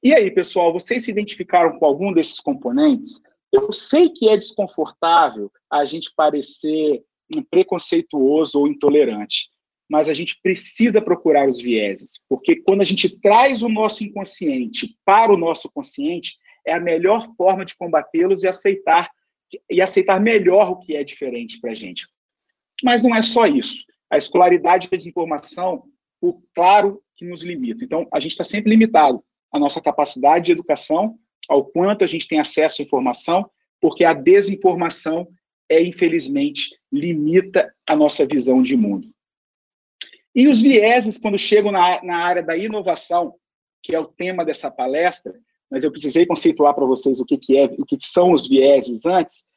E 0.04 0.14
aí, 0.14 0.30
pessoal, 0.30 0.72
vocês 0.72 1.06
se 1.06 1.12
identificaram 1.12 1.78
com 1.80 1.86
algum 1.86 2.14
desses 2.14 2.40
componentes? 2.40 3.22
Eu 3.52 3.72
sei 3.72 4.10
que 4.10 4.30
é 4.30 4.38
desconfortável 4.38 5.52
a 5.72 5.86
gente 5.86 6.12
parecer 6.16 7.04
preconceituoso 7.50 8.60
ou 8.60 8.68
intolerante, 8.68 9.50
mas 9.90 10.08
a 10.08 10.14
gente 10.14 10.40
precisa 10.42 11.02
procurar 11.02 11.48
os 11.48 11.60
vieses, 11.60 12.24
porque 12.30 12.58
quando 12.58 12.82
a 12.82 12.86
gente 12.86 13.20
traz 13.20 13.64
o 13.64 13.70
nosso 13.70 14.04
inconsciente 14.04 14.98
para 15.04 15.34
o 15.34 15.38
nosso 15.38 15.70
consciente, 15.72 16.38
é 16.66 16.74
a 16.74 16.80
melhor 16.80 17.28
forma 17.36 17.66
de 17.66 17.76
combatê-los 17.76 18.44
e 18.44 18.48
aceitar 18.48 19.10
e 19.70 19.82
aceitar 19.82 20.20
melhor 20.20 20.70
o 20.70 20.78
que 20.78 20.96
é 20.96 21.04
diferente 21.04 21.60
para 21.60 21.72
a 21.72 21.76
gente. 21.76 22.06
Mas 22.84 23.02
não 23.02 23.16
é 23.16 23.22
só 23.22 23.46
isso. 23.46 23.86
A 24.10 24.18
escolaridade 24.18 24.88
e 24.92 24.94
a 24.94 24.98
desinformação, 24.98 25.84
o 26.22 26.42
claro 26.54 27.02
que 27.16 27.26
nos 27.26 27.44
limita. 27.44 27.84
Então, 27.84 28.06
a 28.14 28.20
gente 28.20 28.32
está 28.32 28.44
sempre 28.44 28.70
limitado 28.70 29.24
a 29.52 29.60
nossa 29.60 29.82
capacidade 29.82 30.46
de 30.46 30.52
educação, 30.52 31.18
ao 31.48 31.66
quanto 31.66 32.04
a 32.04 32.08
gente 32.08 32.28
tem 32.28 32.40
acesso 32.40 32.82
à 32.82 32.86
informação, 32.86 33.50
porque 33.80 34.04
a 34.04 34.14
desinformação 34.14 35.28
é, 35.70 35.82
infelizmente, 35.82 36.78
limita 36.92 37.74
a 37.88 37.96
nossa 37.96 38.26
visão 38.26 38.62
de 38.62 38.76
mundo. 38.76 39.10
E 40.34 40.48
os 40.48 40.62
vieses, 40.62 41.18
quando 41.18 41.38
chegam 41.38 41.72
na, 41.72 42.04
na 42.04 42.18
área 42.18 42.44
da 42.44 42.56
inovação, 42.56 43.36
que 43.84 43.94
é 43.94 44.00
o 44.00 44.06
tema 44.06 44.46
dessa 44.46 44.72
palestra, 44.72 45.34
mas 45.70 45.84
eu 45.84 45.92
precisei 45.92 46.26
conceituar 46.26 46.74
para 46.74 46.86
vocês 46.86 47.20
o 47.20 47.26
que, 47.26 47.38
que 47.38 47.58
é, 47.58 47.66
o 47.66 47.86
que, 47.86 47.98
que 47.98 48.08
são 48.08 48.32
os 48.32 48.48
vieses 48.48 49.06
antes. 49.06 49.48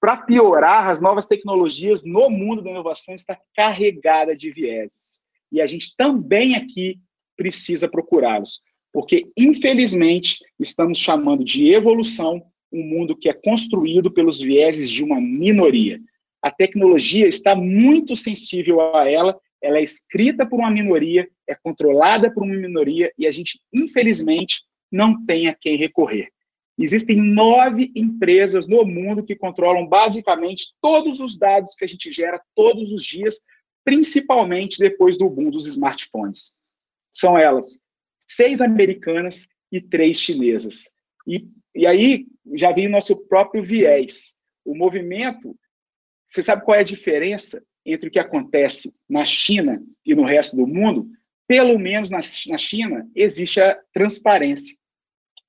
Para 0.00 0.16
piorar, 0.16 0.88
as 0.88 1.00
novas 1.00 1.26
tecnologias 1.26 2.04
no 2.04 2.30
mundo 2.30 2.62
da 2.62 2.70
inovação 2.70 3.14
está 3.14 3.38
carregada 3.54 4.34
de 4.34 4.50
vieses. 4.50 5.20
E 5.52 5.60
a 5.60 5.66
gente 5.66 5.94
também 5.96 6.54
aqui 6.54 6.98
precisa 7.36 7.88
procurá-los, 7.88 8.62
porque 8.92 9.30
infelizmente 9.36 10.38
estamos 10.58 10.98
chamando 10.98 11.44
de 11.44 11.72
evolução 11.72 12.42
um 12.72 12.82
mundo 12.82 13.16
que 13.16 13.28
é 13.28 13.32
construído 13.32 14.10
pelos 14.10 14.40
vieses 14.40 14.90
de 14.90 15.02
uma 15.02 15.20
minoria. 15.20 15.98
A 16.42 16.50
tecnologia 16.50 17.26
está 17.26 17.54
muito 17.54 18.14
sensível 18.14 18.94
a 18.94 19.08
ela, 19.08 19.38
ela 19.60 19.78
é 19.78 19.82
escrita 19.82 20.46
por 20.46 20.58
uma 20.60 20.70
minoria, 20.70 21.28
é 21.48 21.54
controlada 21.54 22.32
por 22.32 22.44
uma 22.44 22.54
minoria 22.54 23.12
e 23.18 23.26
a 23.26 23.32
gente, 23.32 23.60
infelizmente, 23.72 24.62
não 24.90 25.24
tem 25.24 25.48
a 25.48 25.54
quem 25.54 25.76
recorrer. 25.76 26.28
Existem 26.78 27.16
nove 27.16 27.90
empresas 27.96 28.68
no 28.68 28.84
mundo 28.84 29.24
que 29.24 29.34
controlam 29.34 29.84
basicamente 29.86 30.74
todos 30.80 31.18
os 31.20 31.36
dados 31.36 31.74
que 31.74 31.84
a 31.84 31.88
gente 31.88 32.12
gera 32.12 32.40
todos 32.54 32.92
os 32.92 33.02
dias, 33.04 33.40
principalmente 33.84 34.78
depois 34.78 35.18
do 35.18 35.28
boom 35.28 35.50
dos 35.50 35.66
smartphones. 35.66 36.54
São 37.10 37.36
elas 37.36 37.80
seis 38.28 38.60
americanas 38.60 39.48
e 39.72 39.80
três 39.80 40.18
chinesas. 40.18 40.84
E, 41.26 41.48
e 41.74 41.86
aí 41.86 42.26
já 42.54 42.72
vem 42.72 42.86
o 42.86 42.90
nosso 42.90 43.16
próprio 43.26 43.62
viés. 43.62 44.36
O 44.64 44.76
movimento, 44.76 45.56
você 46.26 46.42
sabe 46.42 46.64
qual 46.64 46.76
é 46.76 46.80
a 46.80 46.84
diferença 46.84 47.64
entre 47.84 48.08
o 48.08 48.12
que 48.12 48.18
acontece 48.18 48.94
na 49.08 49.24
China 49.24 49.82
e 50.04 50.14
no 50.14 50.24
resto 50.24 50.56
do 50.56 50.66
mundo? 50.66 51.08
Pelo 51.46 51.78
menos 51.78 52.10
na, 52.10 52.20
na 52.48 52.58
China 52.58 53.08
existe 53.14 53.60
a 53.60 53.78
transparência. 53.92 54.76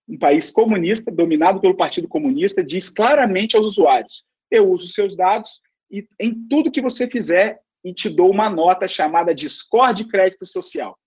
Um 0.08 0.18
país 0.18 0.50
comunista, 0.50 1.12
dominado 1.12 1.60
pelo 1.60 1.76
Partido 1.76 2.08
Comunista, 2.08 2.64
diz 2.64 2.90
claramente 2.90 3.56
aos 3.56 3.66
usuários: 3.66 4.24
eu 4.50 4.72
uso 4.72 4.88
seus 4.88 5.16
dados 5.16 5.62
e 5.92 6.08
em 6.20 6.34
tudo 6.48 6.72
que 6.72 6.82
você 6.82 7.08
fizer 7.08 7.60
e 7.84 7.94
te 7.94 8.10
dou 8.10 8.32
uma 8.32 8.50
nota 8.50 8.88
chamada 8.88 9.34
de 9.36 9.48
crédito 10.08 10.46
social. 10.46 10.98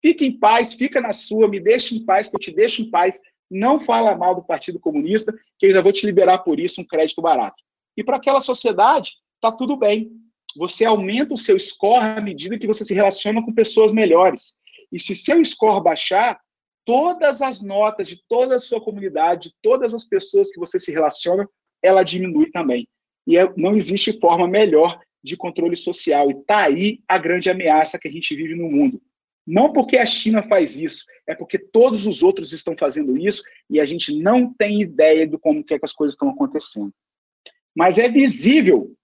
Fique 0.00 0.24
em 0.24 0.38
paz, 0.38 0.74
fica 0.74 1.00
na 1.00 1.12
sua, 1.12 1.48
me 1.48 1.58
deixe 1.58 1.96
em 1.96 2.04
paz, 2.04 2.28
que 2.28 2.36
eu 2.36 2.40
te 2.40 2.52
deixo 2.52 2.82
em 2.82 2.90
paz. 2.90 3.20
Não 3.50 3.80
fala 3.80 4.16
mal 4.16 4.34
do 4.34 4.42
Partido 4.42 4.78
Comunista, 4.78 5.32
que 5.58 5.66
eu 5.66 5.70
ainda 5.70 5.82
vou 5.82 5.92
te 5.92 6.06
liberar 6.06 6.38
por 6.38 6.60
isso 6.60 6.80
um 6.80 6.86
crédito 6.86 7.22
barato. 7.22 7.62
E 7.96 8.04
para 8.04 8.16
aquela 8.16 8.40
sociedade, 8.40 9.12
tá 9.40 9.50
tudo 9.50 9.76
bem. 9.76 10.10
Você 10.56 10.84
aumenta 10.84 11.34
o 11.34 11.38
seu 11.38 11.58
score 11.58 12.04
à 12.04 12.20
medida 12.20 12.58
que 12.58 12.66
você 12.66 12.84
se 12.84 12.94
relaciona 12.94 13.44
com 13.44 13.52
pessoas 13.52 13.92
melhores. 13.92 14.54
E 14.92 15.00
se 15.00 15.14
seu 15.14 15.44
score 15.44 15.82
baixar, 15.82 16.40
todas 16.84 17.42
as 17.42 17.60
notas 17.60 18.08
de 18.08 18.22
toda 18.28 18.56
a 18.56 18.60
sua 18.60 18.80
comunidade, 18.80 19.48
de 19.48 19.54
todas 19.62 19.92
as 19.92 20.04
pessoas 20.04 20.50
que 20.50 20.58
você 20.58 20.80
se 20.80 20.92
relaciona, 20.92 21.46
ela 21.82 22.02
diminui 22.02 22.50
também. 22.50 22.88
E 23.26 23.36
é, 23.36 23.52
não 23.56 23.76
existe 23.76 24.18
forma 24.18 24.48
melhor 24.48 24.98
de 25.22 25.36
controle 25.36 25.76
social. 25.76 26.30
E 26.30 26.34
está 26.34 26.64
aí 26.64 27.00
a 27.06 27.18
grande 27.18 27.50
ameaça 27.50 27.98
que 27.98 28.08
a 28.08 28.10
gente 28.10 28.34
vive 28.34 28.54
no 28.54 28.70
mundo. 28.70 29.00
Não 29.50 29.72
porque 29.72 29.96
a 29.96 30.04
China 30.04 30.42
faz 30.42 30.78
isso, 30.78 31.06
é 31.26 31.34
porque 31.34 31.58
todos 31.58 32.06
os 32.06 32.22
outros 32.22 32.52
estão 32.52 32.76
fazendo 32.76 33.16
isso 33.16 33.42
e 33.70 33.80
a 33.80 33.84
gente 33.86 34.14
não 34.14 34.52
tem 34.52 34.82
ideia 34.82 35.26
do 35.26 35.38
como 35.38 35.64
que, 35.64 35.72
é 35.72 35.78
que 35.78 35.86
as 35.86 35.92
coisas 35.94 36.12
estão 36.12 36.28
acontecendo. 36.28 36.92
Mas 37.74 37.98
é 37.98 38.10
visível 38.10 38.94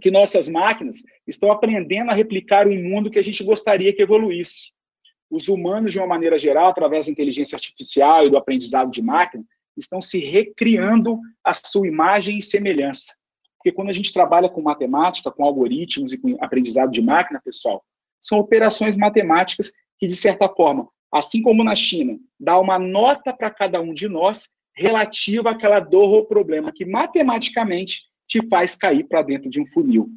que 0.00 0.10
nossas 0.10 0.48
máquinas 0.48 0.96
estão 1.24 1.52
aprendendo 1.52 2.10
a 2.10 2.14
replicar 2.14 2.66
o 2.66 2.74
mundo 2.74 3.12
que 3.12 3.18
a 3.20 3.22
gente 3.22 3.44
gostaria 3.44 3.92
que 3.94 4.02
evoluísse. 4.02 4.72
Os 5.30 5.46
humanos, 5.46 5.92
de 5.92 5.98
uma 5.98 6.08
maneira 6.08 6.36
geral, 6.36 6.70
através 6.70 7.06
da 7.06 7.12
inteligência 7.12 7.54
artificial 7.54 8.26
e 8.26 8.30
do 8.30 8.36
aprendizado 8.36 8.90
de 8.90 9.00
máquina, 9.00 9.44
estão 9.76 10.00
se 10.00 10.18
recriando 10.18 11.20
a 11.44 11.54
sua 11.54 11.86
imagem 11.86 12.38
e 12.38 12.42
semelhança. 12.42 13.14
Porque 13.56 13.70
quando 13.70 13.90
a 13.90 13.92
gente 13.92 14.12
trabalha 14.12 14.48
com 14.48 14.60
matemática, 14.60 15.30
com 15.30 15.44
algoritmos 15.44 16.12
e 16.12 16.18
com 16.18 16.36
aprendizado 16.40 16.90
de 16.90 17.00
máquina, 17.00 17.40
pessoal, 17.40 17.84
são 18.20 18.38
operações 18.38 18.96
matemáticas 18.96 19.72
que, 19.98 20.06
de 20.06 20.16
certa 20.16 20.48
forma, 20.48 20.88
assim 21.12 21.42
como 21.42 21.64
na 21.64 21.74
China, 21.74 22.18
dá 22.38 22.58
uma 22.58 22.78
nota 22.78 23.32
para 23.32 23.50
cada 23.50 23.80
um 23.80 23.94
de 23.94 24.08
nós 24.08 24.48
relativa 24.76 25.50
àquela 25.50 25.80
dor 25.80 26.12
ou 26.12 26.26
problema 26.26 26.72
que 26.72 26.84
matematicamente 26.84 28.04
te 28.28 28.46
faz 28.48 28.74
cair 28.74 29.04
para 29.04 29.22
dentro 29.22 29.48
de 29.48 29.60
um 29.60 29.66
funil. 29.68 30.10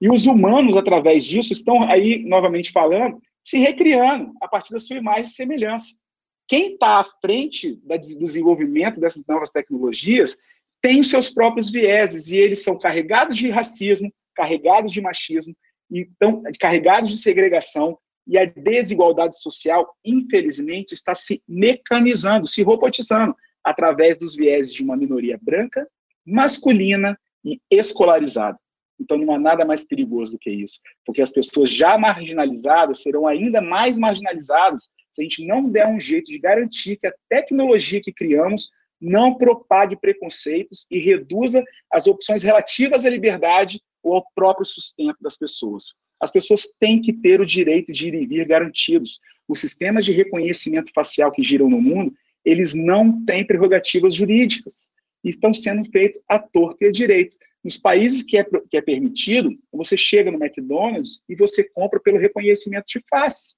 E 0.00 0.10
os 0.10 0.26
humanos, 0.26 0.76
através 0.76 1.24
disso, 1.24 1.52
estão 1.52 1.82
aí, 1.84 2.24
novamente 2.24 2.72
falando, 2.72 3.20
se 3.42 3.58
recriando 3.58 4.32
a 4.40 4.48
partir 4.48 4.72
da 4.72 4.80
sua 4.80 4.96
imagem 4.96 5.24
e 5.24 5.28
semelhança. 5.28 6.00
Quem 6.48 6.72
está 6.72 6.98
à 6.98 7.04
frente 7.04 7.78
do 7.84 8.24
desenvolvimento 8.24 8.98
dessas 8.98 9.24
novas 9.28 9.50
tecnologias 9.52 10.38
tem 10.82 11.00
os 11.00 11.10
seus 11.10 11.30
próprios 11.30 11.70
vieses, 11.70 12.28
e 12.28 12.36
eles 12.36 12.64
são 12.64 12.78
carregados 12.78 13.36
de 13.36 13.50
racismo, 13.50 14.12
carregados 14.34 14.92
de 14.92 15.00
machismo, 15.00 15.54
então, 15.90 16.42
carregados 16.58 17.10
de 17.10 17.16
segregação, 17.16 17.98
e 18.26 18.38
a 18.38 18.44
desigualdade 18.44 19.40
social, 19.40 19.92
infelizmente, 20.04 20.92
está 20.92 21.14
se 21.14 21.42
mecanizando, 21.48 22.46
se 22.46 22.62
robotizando, 22.62 23.34
através 23.64 24.18
dos 24.18 24.36
viés 24.36 24.72
de 24.72 24.82
uma 24.82 24.96
minoria 24.96 25.38
branca, 25.42 25.86
masculina 26.24 27.18
e 27.44 27.60
escolarizada. 27.70 28.58
Então, 29.00 29.18
não 29.18 29.34
há 29.34 29.38
nada 29.38 29.64
mais 29.64 29.84
perigoso 29.84 30.32
do 30.32 30.38
que 30.38 30.50
isso, 30.50 30.78
porque 31.04 31.22
as 31.22 31.32
pessoas 31.32 31.70
já 31.70 31.98
marginalizadas 31.98 33.02
serão 33.02 33.26
ainda 33.26 33.60
mais 33.60 33.98
marginalizadas 33.98 34.90
se 35.12 35.22
a 35.22 35.24
gente 35.24 35.44
não 35.44 35.68
der 35.68 35.88
um 35.88 35.98
jeito 35.98 36.30
de 36.30 36.38
garantir 36.38 36.96
que 36.96 37.06
a 37.06 37.14
tecnologia 37.28 38.00
que 38.00 38.12
criamos 38.12 38.70
não 39.00 39.34
propague 39.34 39.96
preconceitos 39.96 40.86
e 40.90 41.00
reduza 41.00 41.64
as 41.90 42.06
opções 42.06 42.42
relativas 42.42 43.06
à 43.06 43.10
liberdade 43.10 43.80
ou 44.02 44.14
ao 44.14 44.26
próprio 44.34 44.64
sustento 44.64 45.16
das 45.20 45.36
pessoas. 45.36 45.94
As 46.20 46.30
pessoas 46.30 46.68
têm 46.78 47.00
que 47.00 47.12
ter 47.12 47.40
o 47.40 47.46
direito 47.46 47.92
de 47.92 48.08
ir 48.08 48.14
e 48.14 48.26
vir 48.26 48.46
garantidos. 48.46 49.20
Os 49.48 49.60
sistemas 49.60 50.04
de 50.04 50.12
reconhecimento 50.12 50.92
facial 50.94 51.32
que 51.32 51.42
giram 51.42 51.68
no 51.68 51.80
mundo, 51.80 52.12
eles 52.44 52.74
não 52.74 53.24
têm 53.24 53.46
prerrogativas 53.46 54.14
jurídicas 54.14 54.90
e 55.24 55.30
estão 55.30 55.52
sendo 55.52 55.90
feitos 55.90 56.20
à 56.28 56.38
torta 56.38 56.84
e 56.84 56.88
à 56.88 56.90
direito. 56.90 57.36
Nos 57.62 57.76
países 57.76 58.22
que 58.22 58.38
é, 58.38 58.44
que 58.44 58.76
é 58.76 58.82
permitido, 58.82 59.50
você 59.72 59.96
chega 59.96 60.30
no 60.30 60.42
McDonald's 60.42 61.22
e 61.28 61.34
você 61.34 61.64
compra 61.64 62.00
pelo 62.00 62.18
reconhecimento 62.18 62.86
de 62.86 63.04
face. 63.08 63.54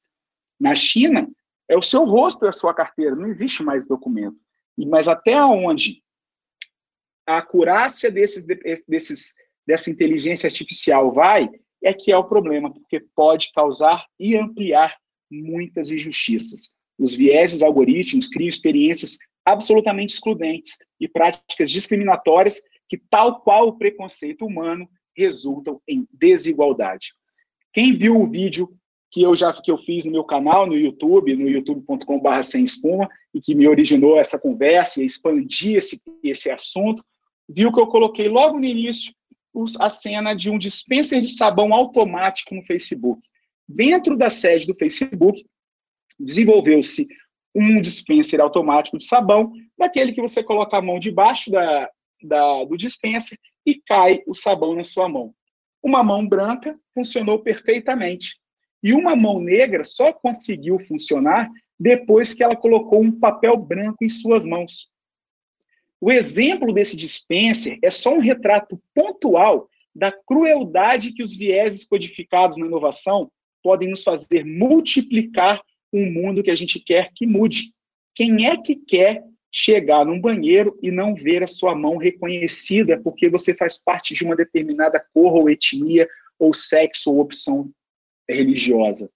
Na 0.58 0.74
China, 0.74 1.28
é 1.68 1.76
o 1.76 1.82
seu 1.82 2.04
rosto 2.04 2.44
e 2.44 2.48
a 2.48 2.52
sua 2.52 2.74
carteira, 2.74 3.14
não 3.14 3.26
existe 3.26 3.62
mais 3.62 3.86
documento. 3.86 4.36
Mas 4.76 5.06
até 5.06 5.42
onde 5.44 6.02
a 7.26 7.38
acurácia 7.38 8.10
desses, 8.10 8.44
desses 8.86 9.34
dessa 9.66 9.90
inteligência 9.90 10.46
artificial 10.46 11.12
vai, 11.12 11.48
é 11.82 11.92
que 11.92 12.12
é 12.12 12.16
o 12.16 12.24
problema, 12.24 12.72
porque 12.72 13.04
pode 13.14 13.50
causar 13.52 14.04
e 14.18 14.36
ampliar 14.36 14.96
muitas 15.30 15.90
injustiças. 15.90 16.72
Os 16.98 17.14
vieses 17.14 17.62
algoritmos 17.62 18.28
criam 18.28 18.48
experiências 18.48 19.16
absolutamente 19.44 20.14
excludentes 20.14 20.76
e 21.00 21.08
práticas 21.08 21.70
discriminatórias 21.70 22.62
que, 22.88 22.96
tal 22.96 23.40
qual 23.40 23.68
o 23.68 23.78
preconceito 23.78 24.46
humano, 24.46 24.88
resultam 25.16 25.80
em 25.88 26.06
desigualdade. 26.12 27.12
Quem 27.72 27.96
viu 27.96 28.20
o 28.20 28.28
vídeo 28.28 28.68
que 29.10 29.22
eu 29.22 29.36
já 29.36 29.52
que 29.52 29.70
eu 29.70 29.76
fiz 29.76 30.06
no 30.06 30.12
meu 30.12 30.24
canal 30.24 30.66
no 30.66 30.74
YouTube, 30.74 31.36
no 31.36 31.48
youtube.com/barra 31.48 32.42
sem 32.42 32.64
espuma, 32.64 33.08
e 33.34 33.40
que 33.40 33.54
me 33.54 33.68
originou 33.68 34.18
essa 34.18 34.38
conversa 34.38 35.02
e 35.02 35.06
expandir 35.06 35.76
esse, 35.76 36.00
esse 36.22 36.50
assunto, 36.50 37.04
viu 37.48 37.72
que 37.72 37.80
eu 37.80 37.86
coloquei 37.86 38.28
logo 38.28 38.58
no 38.58 38.64
início 38.64 39.12
a 39.78 39.88
cena 39.88 40.34
de 40.34 40.50
um 40.50 40.58
dispenser 40.58 41.20
de 41.20 41.28
sabão 41.28 41.74
automático 41.74 42.54
no 42.54 42.62
Facebook. 42.62 43.20
Dentro 43.68 44.16
da 44.16 44.30
sede 44.30 44.66
do 44.66 44.74
Facebook, 44.74 45.44
desenvolveu-se 46.18 47.06
um 47.54 47.80
dispenser 47.80 48.40
automático 48.40 48.96
de 48.96 49.04
sabão, 49.04 49.52
daquele 49.76 50.12
que 50.12 50.20
você 50.20 50.42
coloca 50.42 50.76
a 50.76 50.82
mão 50.82 50.98
debaixo 50.98 51.50
da, 51.50 51.90
da, 52.22 52.64
do 52.64 52.76
dispenser 52.76 53.38
e 53.64 53.74
cai 53.74 54.22
o 54.26 54.34
sabão 54.34 54.74
na 54.74 54.84
sua 54.84 55.08
mão. 55.08 55.34
Uma 55.82 56.02
mão 56.02 56.26
branca 56.26 56.78
funcionou 56.94 57.40
perfeitamente. 57.40 58.36
E 58.82 58.92
uma 58.92 59.14
mão 59.14 59.40
negra 59.40 59.84
só 59.84 60.12
conseguiu 60.12 60.78
funcionar 60.78 61.50
depois 61.78 62.34
que 62.34 62.42
ela 62.42 62.56
colocou 62.56 63.00
um 63.00 63.12
papel 63.12 63.56
branco 63.56 63.98
em 64.02 64.08
suas 64.08 64.46
mãos. 64.46 64.88
O 66.02 66.10
exemplo 66.10 66.72
desse 66.72 66.96
dispenser 66.96 67.78
é 67.80 67.88
só 67.88 68.12
um 68.12 68.18
retrato 68.18 68.76
pontual 68.92 69.70
da 69.94 70.10
crueldade 70.10 71.12
que 71.12 71.22
os 71.22 71.32
vieses 71.32 71.84
codificados 71.84 72.56
na 72.58 72.66
inovação 72.66 73.30
podem 73.62 73.88
nos 73.88 74.02
fazer 74.02 74.44
multiplicar 74.44 75.62
um 75.92 76.10
mundo 76.10 76.42
que 76.42 76.50
a 76.50 76.56
gente 76.56 76.80
quer 76.80 77.12
que 77.14 77.24
mude. 77.24 77.72
Quem 78.16 78.48
é 78.48 78.56
que 78.56 78.74
quer 78.74 79.22
chegar 79.52 80.04
num 80.04 80.20
banheiro 80.20 80.76
e 80.82 80.90
não 80.90 81.14
ver 81.14 81.44
a 81.44 81.46
sua 81.46 81.72
mão 81.72 81.98
reconhecida 81.98 83.00
porque 83.00 83.28
você 83.28 83.54
faz 83.54 83.80
parte 83.80 84.12
de 84.12 84.24
uma 84.24 84.34
determinada 84.34 84.98
cor 85.14 85.32
ou 85.34 85.48
etnia 85.48 86.08
ou 86.36 86.52
sexo 86.52 87.12
ou 87.12 87.20
opção 87.20 87.70
religiosa? 88.28 89.08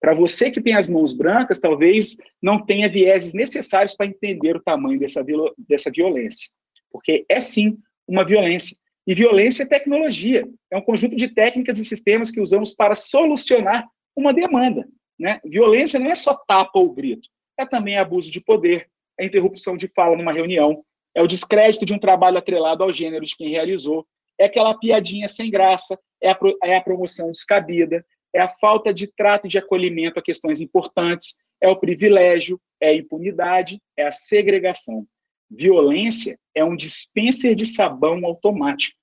Para 0.00 0.14
você 0.14 0.50
que 0.50 0.62
tem 0.62 0.74
as 0.74 0.88
mãos 0.88 1.12
brancas, 1.12 1.60
talvez 1.60 2.16
não 2.40 2.64
tenha 2.64 2.88
vieses 2.88 3.34
necessários 3.34 3.94
para 3.94 4.06
entender 4.06 4.56
o 4.56 4.62
tamanho 4.62 4.98
dessa, 4.98 5.24
dessa 5.58 5.90
violência. 5.90 6.48
Porque 6.90 7.24
é 7.28 7.40
sim 7.40 7.78
uma 8.08 8.24
violência. 8.24 8.76
E 9.06 9.14
violência 9.14 9.62
é 9.62 9.66
tecnologia. 9.66 10.48
É 10.70 10.76
um 10.76 10.82
conjunto 10.82 11.16
de 11.16 11.28
técnicas 11.28 11.78
e 11.78 11.84
sistemas 11.84 12.30
que 12.30 12.40
usamos 12.40 12.72
para 12.72 12.94
solucionar 12.94 13.86
uma 14.16 14.32
demanda. 14.32 14.88
Né? 15.18 15.38
Violência 15.44 16.00
não 16.00 16.10
é 16.10 16.14
só 16.14 16.34
tapa 16.34 16.78
ou 16.78 16.90
grito, 16.92 17.28
é 17.58 17.66
também 17.66 17.98
abuso 17.98 18.32
de 18.32 18.40
poder, 18.40 18.88
é 19.18 19.26
interrupção 19.26 19.76
de 19.76 19.86
fala 19.88 20.16
numa 20.16 20.32
reunião, 20.32 20.82
é 21.14 21.22
o 21.22 21.26
descrédito 21.26 21.84
de 21.84 21.92
um 21.92 21.98
trabalho 21.98 22.38
atrelado 22.38 22.82
ao 22.82 22.90
gênero 22.90 23.24
de 23.24 23.36
quem 23.36 23.50
realizou, 23.50 24.06
é 24.38 24.46
aquela 24.46 24.72
piadinha 24.78 25.28
sem 25.28 25.50
graça, 25.50 25.98
é 26.22 26.30
a, 26.30 26.38
é 26.64 26.76
a 26.76 26.80
promoção 26.80 27.30
descabida, 27.30 28.02
é 28.32 28.40
a 28.40 28.48
falta 28.48 28.92
de 28.92 29.06
trato 29.06 29.46
e 29.46 29.50
de 29.50 29.58
acolhimento 29.58 30.18
a 30.18 30.22
questões 30.22 30.60
importantes, 30.60 31.36
é 31.60 31.68
o 31.68 31.76
privilégio, 31.76 32.60
é 32.80 32.90
a 32.90 32.94
impunidade, 32.94 33.80
é 33.96 34.06
a 34.06 34.12
segregação. 34.12 35.06
Violência 35.50 36.38
é 36.54 36.64
um 36.64 36.76
dispenser 36.76 37.54
de 37.54 37.66
sabão 37.66 38.24
automático. 38.24 38.96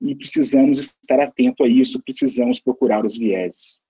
E 0.00 0.14
precisamos 0.14 0.78
estar 1.02 1.20
atento 1.20 1.62
a 1.62 1.68
isso, 1.68 2.02
precisamos 2.02 2.58
procurar 2.58 3.04
os 3.04 3.18
vieses. 3.18 3.80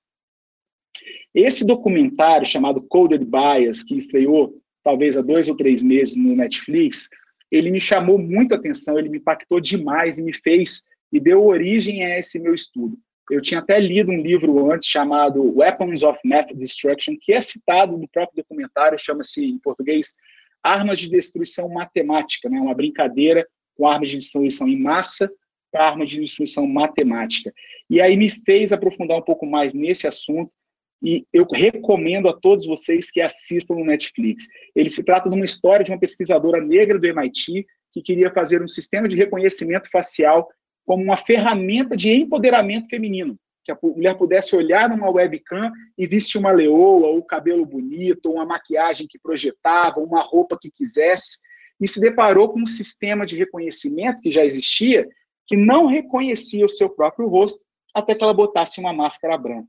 Esse 1.33 1.65
documentário 1.65 2.47
chamado 2.47 2.83
Coded 2.83 3.25
Bias, 3.25 3.85
que 3.85 3.97
estreou 3.97 4.61
talvez 4.83 5.17
há 5.17 5.23
dois 5.23 5.49
ou 5.49 5.57
três 5.57 5.83
meses 5.83 6.17
no 6.17 6.35
Netflix, 6.35 7.09
ele 7.51 7.71
me 7.71 7.81
chamou 7.81 8.19
muito 8.19 8.55
atenção, 8.55 8.99
ele 8.99 9.09
me 9.09 9.19
impactou 9.19 9.61
demais 9.61 10.19
e 10.19 10.23
me 10.23 10.33
fez 10.33 10.85
e 11.13 11.21
deu 11.21 11.45
origem 11.45 12.05
a 12.05 12.19
esse 12.19 12.41
meu 12.41 12.55
estudo. 12.55 12.99
Eu 13.31 13.41
tinha 13.41 13.61
até 13.61 13.79
lido 13.79 14.11
um 14.11 14.21
livro 14.21 14.73
antes 14.73 14.89
chamado 14.89 15.57
Weapons 15.57 16.03
of 16.03 16.19
Math 16.25 16.53
Destruction, 16.55 17.17
que 17.21 17.33
é 17.33 17.41
citado 17.41 17.97
no 17.97 18.09
próprio 18.09 18.43
documentário, 18.43 18.99
chama-se 18.99 19.45
em 19.45 19.59
português 19.59 20.15
Armas 20.63 20.99
de 20.99 21.09
Destruição 21.09 21.69
Matemática, 21.69 22.49
né? 22.49 22.61
uma 22.61 22.75
brincadeira 22.75 23.47
com 23.77 23.87
armas 23.87 24.11
de 24.11 24.19
destruição 24.19 24.69
em 24.69 24.79
massa 24.79 25.31
para 25.73 25.89
armas 25.89 26.11
de 26.11 26.21
destruição 26.21 26.67
matemática. 26.67 27.53
E 27.89 28.01
aí 28.01 28.17
me 28.17 28.29
fez 28.29 28.73
aprofundar 28.73 29.19
um 29.19 29.23
pouco 29.23 29.47
mais 29.47 29.73
nesse 29.73 30.07
assunto 30.07 30.55
e 31.03 31.27
eu 31.33 31.47
recomendo 31.51 32.29
a 32.29 32.33
todos 32.33 32.67
vocês 32.67 33.11
que 33.11 33.23
assistam 33.23 33.75
no 33.75 33.85
Netflix. 33.85 34.49
Ele 34.77 34.91
se 34.91 35.03
trata 35.03 35.31
de 35.31 35.35
uma 35.35 35.45
história 35.45 35.85
de 35.85 35.91
uma 35.91 35.99
pesquisadora 35.99 36.61
negra 36.61 36.99
do 36.99 37.07
MIT 37.07 37.67
que 37.93 38.03
queria 38.03 38.31
fazer 38.33 38.63
um 38.63 38.69
sistema 38.69 39.09
de 39.09 39.17
reconhecimento 39.17 39.89
facial 39.91 40.49
como 40.91 41.05
uma 41.05 41.17
ferramenta 41.17 41.97
de 41.97 42.11
empoderamento 42.11 42.89
feminino, 42.89 43.39
que 43.65 43.71
a 43.71 43.79
mulher 43.81 44.19
pudesse 44.19 44.57
olhar 44.57 44.89
numa 44.89 45.09
webcam 45.09 45.71
e 45.97 46.05
vestir 46.05 46.37
uma 46.37 46.51
leoa, 46.51 47.07
ou 47.07 47.23
cabelo 47.23 47.65
bonito, 47.65 48.27
ou 48.27 48.35
uma 48.35 48.45
maquiagem 48.45 49.07
que 49.09 49.17
projetava, 49.17 50.01
uma 50.01 50.21
roupa 50.21 50.59
que 50.61 50.69
quisesse, 50.69 51.39
e 51.81 51.87
se 51.87 52.01
deparou 52.01 52.49
com 52.49 52.63
um 52.63 52.67
sistema 52.67 53.25
de 53.25 53.37
reconhecimento 53.37 54.21
que 54.21 54.33
já 54.33 54.45
existia, 54.45 55.09
que 55.47 55.57
não 55.57 55.87
reconhecia 55.87 56.67
o 56.67 56.69
seu 56.69 56.91
próprio 56.91 57.29
rosto 57.29 57.61
até 57.95 58.13
que 58.13 58.25
ela 58.25 58.35
botasse 58.35 58.81
uma 58.81 58.93
máscara 58.93 59.39
branca. 59.39 59.69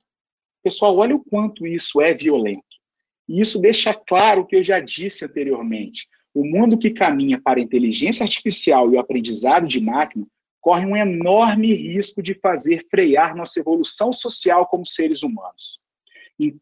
Pessoal, 0.63 0.97
olha 0.97 1.15
o 1.15 1.23
quanto 1.23 1.67
isso 1.67 2.01
é 2.01 2.15
violento. 2.15 2.65
E 3.29 3.39
isso 3.39 3.61
deixa 3.61 3.93
claro 3.93 4.41
o 4.41 4.45
que 4.47 4.55
eu 4.55 4.63
já 4.63 4.79
disse 4.79 5.23
anteriormente. 5.23 6.07
O 6.33 6.43
mundo 6.43 6.79
que 6.79 6.89
caminha 6.89 7.39
para 7.39 7.59
a 7.59 7.63
inteligência 7.63 8.23
artificial 8.23 8.91
e 8.91 8.95
o 8.95 8.99
aprendizado 8.99 9.67
de 9.67 9.79
máquina 9.79 10.25
corre 10.61 10.85
um 10.85 10.95
enorme 10.95 11.73
risco 11.73 12.21
de 12.21 12.35
fazer 12.35 12.85
frear 12.89 13.35
nossa 13.35 13.59
evolução 13.59 14.13
social 14.13 14.67
como 14.67 14.85
seres 14.85 15.23
humanos. 15.23 15.79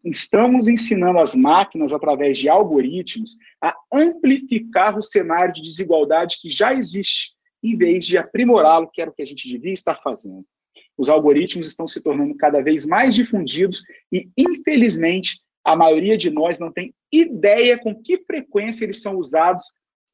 Estamos 0.03 0.67
ensinando 0.67 1.19
as 1.19 1.35
máquinas, 1.35 1.93
através 1.93 2.37
de 2.37 2.49
algoritmos, 2.49 3.37
a 3.61 3.75
amplificar 3.93 4.97
o 4.97 5.01
cenário 5.01 5.53
de 5.53 5.61
desigualdade 5.61 6.37
que 6.41 6.49
já 6.49 6.73
existe, 6.73 7.33
em 7.63 7.77
vez 7.77 8.05
de 8.05 8.17
aprimorá-lo, 8.17 8.89
que 8.91 9.01
era 9.01 9.12
o 9.12 9.13
que 9.13 9.21
a 9.21 9.25
gente 9.25 9.47
devia 9.47 9.73
estar 9.73 9.95
fazendo. 9.95 10.45
Os 10.97 11.07
algoritmos 11.07 11.69
estão 11.69 11.88
se 11.88 12.01
tornando 12.01 12.35
cada 12.35 12.62
vez 12.62 12.85
mais 12.85 13.15
difundidos 13.15 13.83
e, 14.12 14.29
infelizmente, 14.38 15.39
a 15.63 15.75
maioria 15.75 16.17
de 16.17 16.29
nós 16.29 16.59
não 16.59 16.71
tem 16.71 16.93
ideia 17.12 17.77
com 17.77 17.95
que 17.95 18.17
frequência 18.25 18.83
eles 18.83 19.01
são 19.01 19.15
usados 19.17 19.63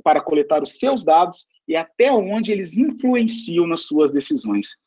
para 0.04 0.22
coletar 0.22 0.62
os 0.62 0.78
seus 0.78 1.04
dados 1.04 1.46
e 1.68 1.76
até 1.76 2.12
onde 2.12 2.52
eles 2.52 2.78
influenciam 2.78 3.68
nas 3.68 3.84
suas 3.84 4.12
decisões. 4.12 4.78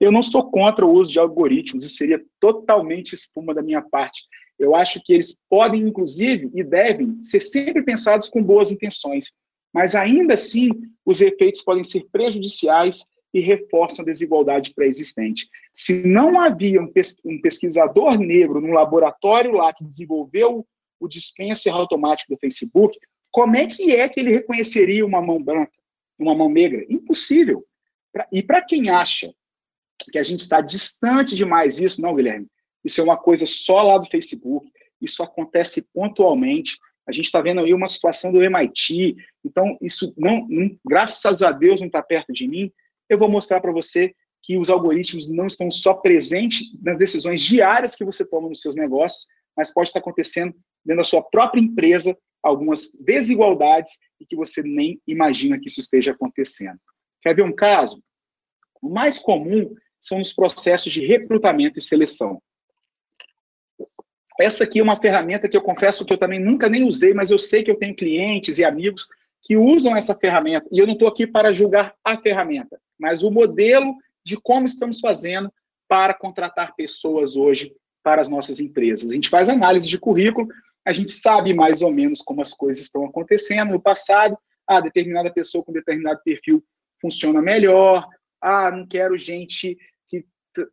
Eu 0.00 0.10
não 0.10 0.22
sou 0.22 0.50
contra 0.50 0.84
o 0.84 0.92
uso 0.92 1.12
de 1.12 1.18
algoritmos, 1.18 1.84
isso 1.84 1.96
seria 1.96 2.22
totalmente 2.40 3.14
espuma 3.14 3.54
da 3.54 3.62
minha 3.62 3.82
parte. 3.82 4.22
Eu 4.58 4.74
acho 4.74 5.00
que 5.04 5.12
eles 5.12 5.38
podem, 5.48 5.82
inclusive, 5.82 6.50
e 6.54 6.62
devem 6.62 7.20
ser 7.22 7.40
sempre 7.40 7.82
pensados 7.82 8.28
com 8.28 8.42
boas 8.42 8.70
intenções, 8.70 9.32
mas 9.72 9.94
ainda 9.94 10.34
assim 10.34 10.70
os 11.04 11.20
efeitos 11.20 11.62
podem 11.62 11.82
ser 11.84 12.06
prejudiciais 12.12 13.06
e 13.32 13.40
reforçam 13.40 14.02
a 14.02 14.06
desigualdade 14.06 14.74
pré-existente. 14.74 15.48
Se 15.74 16.06
não 16.06 16.40
havia 16.40 16.80
um, 16.80 16.92
pesquisador 17.40 18.18
negro 18.18 18.60
no 18.60 18.72
laboratório 18.72 19.52
lá 19.52 19.72
que 19.72 19.84
desenvolveu 19.84 20.66
o 21.00 21.08
dispenser 21.08 21.74
automático 21.74 22.32
do 22.32 22.38
Facebook, 22.38 22.96
como 23.32 23.56
é 23.56 23.66
que 23.66 23.96
é 23.96 24.08
que 24.08 24.20
ele 24.20 24.30
reconheceria 24.30 25.04
uma 25.04 25.22
mão 25.22 25.42
branca, 25.42 25.72
uma 26.18 26.34
mão 26.34 26.50
negra? 26.50 26.84
Impossível. 26.88 27.66
E 28.30 28.42
para 28.42 28.62
quem 28.62 28.90
acha 28.90 29.32
que 30.10 30.18
a 30.18 30.22
gente 30.22 30.40
está 30.40 30.60
distante 30.60 31.34
demais 31.34 31.76
disso, 31.76 32.02
não, 32.02 32.14
Guilherme, 32.14 32.46
isso 32.84 33.00
é 33.00 33.04
uma 33.04 33.16
coisa 33.16 33.46
só 33.46 33.82
lá 33.82 33.96
do 33.96 34.06
Facebook, 34.06 34.70
isso 35.00 35.22
acontece 35.22 35.86
pontualmente. 35.94 36.78
A 37.08 37.12
gente 37.12 37.26
está 37.26 37.40
vendo 37.40 37.60
aí 37.60 37.72
uma 37.72 37.88
situação 37.88 38.30
do 38.30 38.42
MIT, 38.42 39.16
então 39.44 39.78
isso 39.80 40.12
não 40.16 40.46
graças 40.84 41.42
a 41.42 41.50
Deus 41.50 41.80
não 41.80 41.86
está 41.86 42.02
perto 42.02 42.32
de 42.32 42.46
mim, 42.46 42.70
eu 43.08 43.18
vou 43.18 43.28
mostrar 43.28 43.60
para 43.60 43.72
você 43.72 44.14
que 44.42 44.58
os 44.58 44.68
algoritmos 44.68 45.28
não 45.28 45.46
estão 45.46 45.70
só 45.70 45.94
presentes 45.94 46.66
nas 46.82 46.98
decisões 46.98 47.40
diárias 47.40 47.94
que 47.94 48.04
você 48.04 48.24
toma 48.24 48.48
nos 48.48 48.60
seus 48.60 48.74
negócios, 48.74 49.26
mas 49.56 49.72
pode 49.72 49.88
estar 49.88 50.00
acontecendo 50.00 50.54
dentro 50.84 51.02
da 51.02 51.04
sua 51.04 51.22
própria 51.22 51.60
empresa 51.60 52.16
algumas 52.42 52.90
desigualdades 52.98 53.92
e 54.20 54.26
que 54.26 54.36
você 54.36 54.62
nem 54.62 55.00
imagina 55.06 55.58
que 55.58 55.68
isso 55.68 55.80
esteja 55.80 56.12
acontecendo. 56.12 56.78
Quer 57.20 57.34
ver 57.34 57.42
um 57.42 57.54
caso? 57.54 58.02
O 58.80 58.88
mais 58.88 59.18
comum 59.18 59.74
são 60.00 60.20
os 60.20 60.32
processos 60.32 60.92
de 60.92 61.04
recrutamento 61.06 61.78
e 61.78 61.82
seleção. 61.82 62.42
Essa 64.40 64.64
aqui 64.64 64.80
é 64.80 64.82
uma 64.82 65.00
ferramenta 65.00 65.48
que 65.48 65.56
eu 65.56 65.62
confesso 65.62 66.04
que 66.04 66.12
eu 66.12 66.18
também 66.18 66.40
nunca 66.40 66.68
nem 66.68 66.84
usei, 66.84 67.14
mas 67.14 67.30
eu 67.30 67.38
sei 67.38 67.62
que 67.62 67.70
eu 67.70 67.78
tenho 67.78 67.94
clientes 67.94 68.58
e 68.58 68.64
amigos 68.64 69.06
que 69.40 69.56
usam 69.56 69.96
essa 69.96 70.14
ferramenta. 70.14 70.66
E 70.72 70.78
eu 70.78 70.86
não 70.86 70.94
estou 70.94 71.06
aqui 71.06 71.26
para 71.26 71.52
julgar 71.52 71.94
a 72.04 72.18
ferramenta 72.18 72.80
mas 73.02 73.24
o 73.24 73.30
modelo 73.32 73.96
de 74.24 74.36
como 74.36 74.64
estamos 74.64 75.00
fazendo 75.00 75.52
para 75.88 76.14
contratar 76.14 76.76
pessoas 76.76 77.36
hoje 77.36 77.74
para 78.00 78.20
as 78.20 78.28
nossas 78.28 78.60
empresas. 78.60 79.10
A 79.10 79.14
gente 79.14 79.28
faz 79.28 79.48
análise 79.48 79.88
de 79.88 79.98
currículo, 79.98 80.46
a 80.84 80.92
gente 80.92 81.12
sabe 81.12 81.54
mais 81.54 81.82
ou 81.82 81.92
menos 81.92 82.20
como 82.20 82.42
as 82.42 82.52
coisas 82.52 82.82
estão 82.82 83.04
acontecendo 83.04 83.72
no 83.72 83.80
passado. 83.80 84.36
Ah, 84.66 84.80
determinada 84.80 85.32
pessoa 85.32 85.64
com 85.64 85.72
determinado 85.72 86.20
perfil 86.24 86.62
funciona 87.00 87.40
melhor. 87.40 88.06
Ah, 88.40 88.70
não 88.70 88.86
quero 88.86 89.16
gente 89.16 89.76
que 90.08 90.24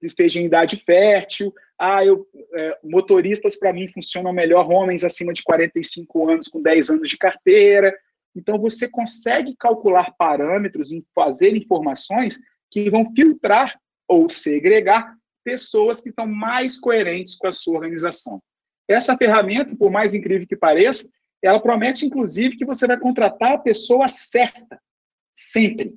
esteja 0.02 0.40
em 0.40 0.46
idade 0.46 0.78
fértil. 0.78 1.54
Ah, 1.78 2.04
eu, 2.04 2.28
é, 2.56 2.78
motoristas 2.84 3.58
para 3.58 3.72
mim 3.72 3.88
funcionam 3.88 4.34
melhor 4.34 4.70
homens 4.72 5.04
acima 5.04 5.34
de 5.34 5.44
45 5.44 6.30
anos 6.30 6.48
com 6.48 6.62
10 6.62 6.90
anos 6.90 7.10
de 7.10 7.18
carteira. 7.18 7.96
Então, 8.36 8.60
você 8.60 8.88
consegue 8.88 9.56
calcular 9.58 10.14
parâmetros 10.18 10.92
e 10.92 11.06
fazer 11.14 11.56
informações 11.56 12.40
que 12.72 12.90
vão 12.90 13.12
filtrar 13.16 13.80
ou 14.08 14.30
segregar 14.30 15.16
pessoas 15.44 16.00
que 16.02 16.10
estão 16.10 16.28
mais 16.28 16.80
coerentes 16.80 17.36
com 17.36 17.48
a 17.48 17.52
sua 17.52 17.76
organização. 17.76 18.42
Essa 18.90 19.16
ferramenta, 19.16 19.76
por 19.76 19.92
mais 19.92 20.16
incrível 20.16 20.48
que 20.48 20.56
pareça, 20.56 21.08
ela 21.42 21.60
promete, 21.60 22.06
inclusive, 22.06 22.58
que 22.58 22.66
você 22.66 22.88
vai 22.88 23.00
contratar 23.00 23.54
a 23.54 23.58
pessoa 23.60 24.08
certa, 24.08 24.82
sempre. 25.36 25.96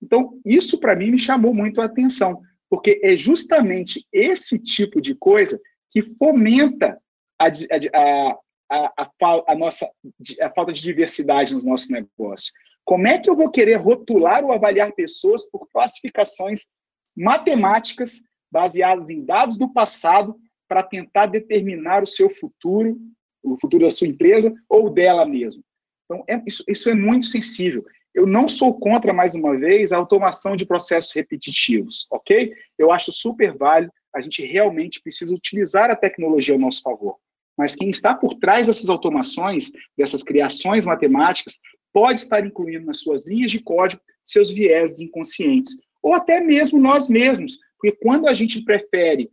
Então, 0.00 0.40
isso 0.44 0.78
para 0.78 0.94
mim 0.96 1.10
me 1.10 1.18
chamou 1.18 1.52
muito 1.52 1.82
a 1.82 1.86
atenção, 1.86 2.40
porque 2.68 3.00
é 3.02 3.16
justamente 3.16 4.06
esse 4.12 4.62
tipo 4.62 5.00
de 5.00 5.14
coisa 5.14 5.60
que 5.90 6.02
fomenta 6.02 6.98
a, 7.38 7.46
a, 7.48 8.38
a, 8.70 9.12
a, 9.48 9.54
nossa 9.56 9.90
a 10.40 10.50
falta 10.50 10.72
de 10.72 10.80
diversidade 10.80 11.52
nos 11.52 11.64
nossos 11.64 11.90
negócios? 11.90 12.52
Como 12.84 13.06
é 13.06 13.18
que 13.18 13.28
eu 13.28 13.36
vou 13.36 13.50
querer 13.50 13.74
rotular 13.74 14.44
ou 14.44 14.52
avaliar 14.52 14.92
pessoas 14.92 15.50
por 15.50 15.68
classificações 15.68 16.68
matemáticas 17.16 18.20
baseadas 18.50 19.10
em 19.10 19.24
dados 19.24 19.58
do 19.58 19.72
passado 19.72 20.36
para 20.70 20.84
tentar 20.84 21.26
determinar 21.26 22.02
o 22.04 22.06
seu 22.06 22.30
futuro, 22.30 22.96
o 23.42 23.58
futuro 23.60 23.84
da 23.84 23.90
sua 23.90 24.06
empresa 24.06 24.54
ou 24.68 24.88
dela 24.88 25.26
mesma? 25.26 25.62
Então, 26.04 26.24
é, 26.28 26.40
isso, 26.46 26.62
isso 26.68 26.88
é 26.88 26.94
muito 26.94 27.26
sensível. 27.26 27.84
Eu 28.14 28.24
não 28.26 28.46
sou 28.46 28.78
contra, 28.78 29.12
mais 29.12 29.34
uma 29.34 29.58
vez, 29.58 29.90
a 29.90 29.96
automação 29.96 30.54
de 30.54 30.64
processos 30.64 31.12
repetitivos, 31.12 32.06
ok? 32.10 32.54
Eu 32.78 32.92
acho 32.92 33.12
super 33.12 33.56
válido, 33.56 33.92
a 34.14 34.20
gente 34.20 34.46
realmente 34.46 35.02
precisa 35.02 35.34
utilizar 35.34 35.90
a 35.90 35.96
tecnologia 35.96 36.54
ao 36.54 36.60
nosso 36.60 36.82
favor 36.82 37.16
mas 37.60 37.76
quem 37.76 37.90
está 37.90 38.14
por 38.14 38.36
trás 38.36 38.66
dessas 38.66 38.88
automações, 38.88 39.70
dessas 39.94 40.22
criações 40.22 40.86
matemáticas, 40.86 41.58
pode 41.92 42.22
estar 42.22 42.42
incluindo 42.42 42.86
nas 42.86 43.02
suas 43.02 43.28
linhas 43.28 43.50
de 43.50 43.58
código 43.60 44.00
seus 44.24 44.50
vieses 44.50 45.00
inconscientes, 45.00 45.76
ou 46.02 46.14
até 46.14 46.40
mesmo 46.40 46.80
nós 46.80 47.10
mesmos, 47.10 47.58
porque 47.78 47.98
quando 48.02 48.28
a 48.28 48.32
gente 48.32 48.64
prefere 48.64 49.30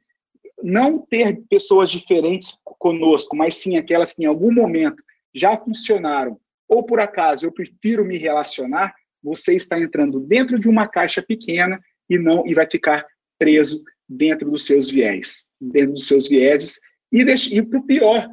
não 0.64 1.00
ter 1.00 1.42
pessoas 1.50 1.90
diferentes 1.90 2.60
conosco, 2.64 3.36
mas 3.36 3.56
sim 3.56 3.78
aquelas 3.78 4.14
que 4.14 4.24
em 4.24 4.26
algum 4.26 4.52
momento 4.52 5.04
já 5.34 5.56
funcionaram, 5.58 6.40
ou 6.68 6.84
por 6.84 7.00
acaso 7.00 7.46
eu 7.46 7.52
prefiro 7.52 8.04
me 8.04 8.18
relacionar, 8.18 8.94
você 9.22 9.56
está 9.56 9.80
entrando 9.80 10.20
dentro 10.20 10.60
de 10.60 10.68
uma 10.68 10.88
caixa 10.88 11.22
pequena 11.22 11.80
e 12.10 12.18
não 12.18 12.46
e 12.48 12.54
vai 12.54 12.70
ficar 12.70 13.06
preso 13.38 13.84
dentro 14.08 14.50
dos 14.50 14.66
seus 14.66 14.90
viés, 14.90 15.48
dentro 15.60 15.94
dos 15.94 16.08
seus 16.08 16.28
vieses 16.28 16.80
e, 17.12 17.22
e 17.22 17.64
para 17.64 17.80
o 17.80 17.86
pior, 17.86 18.28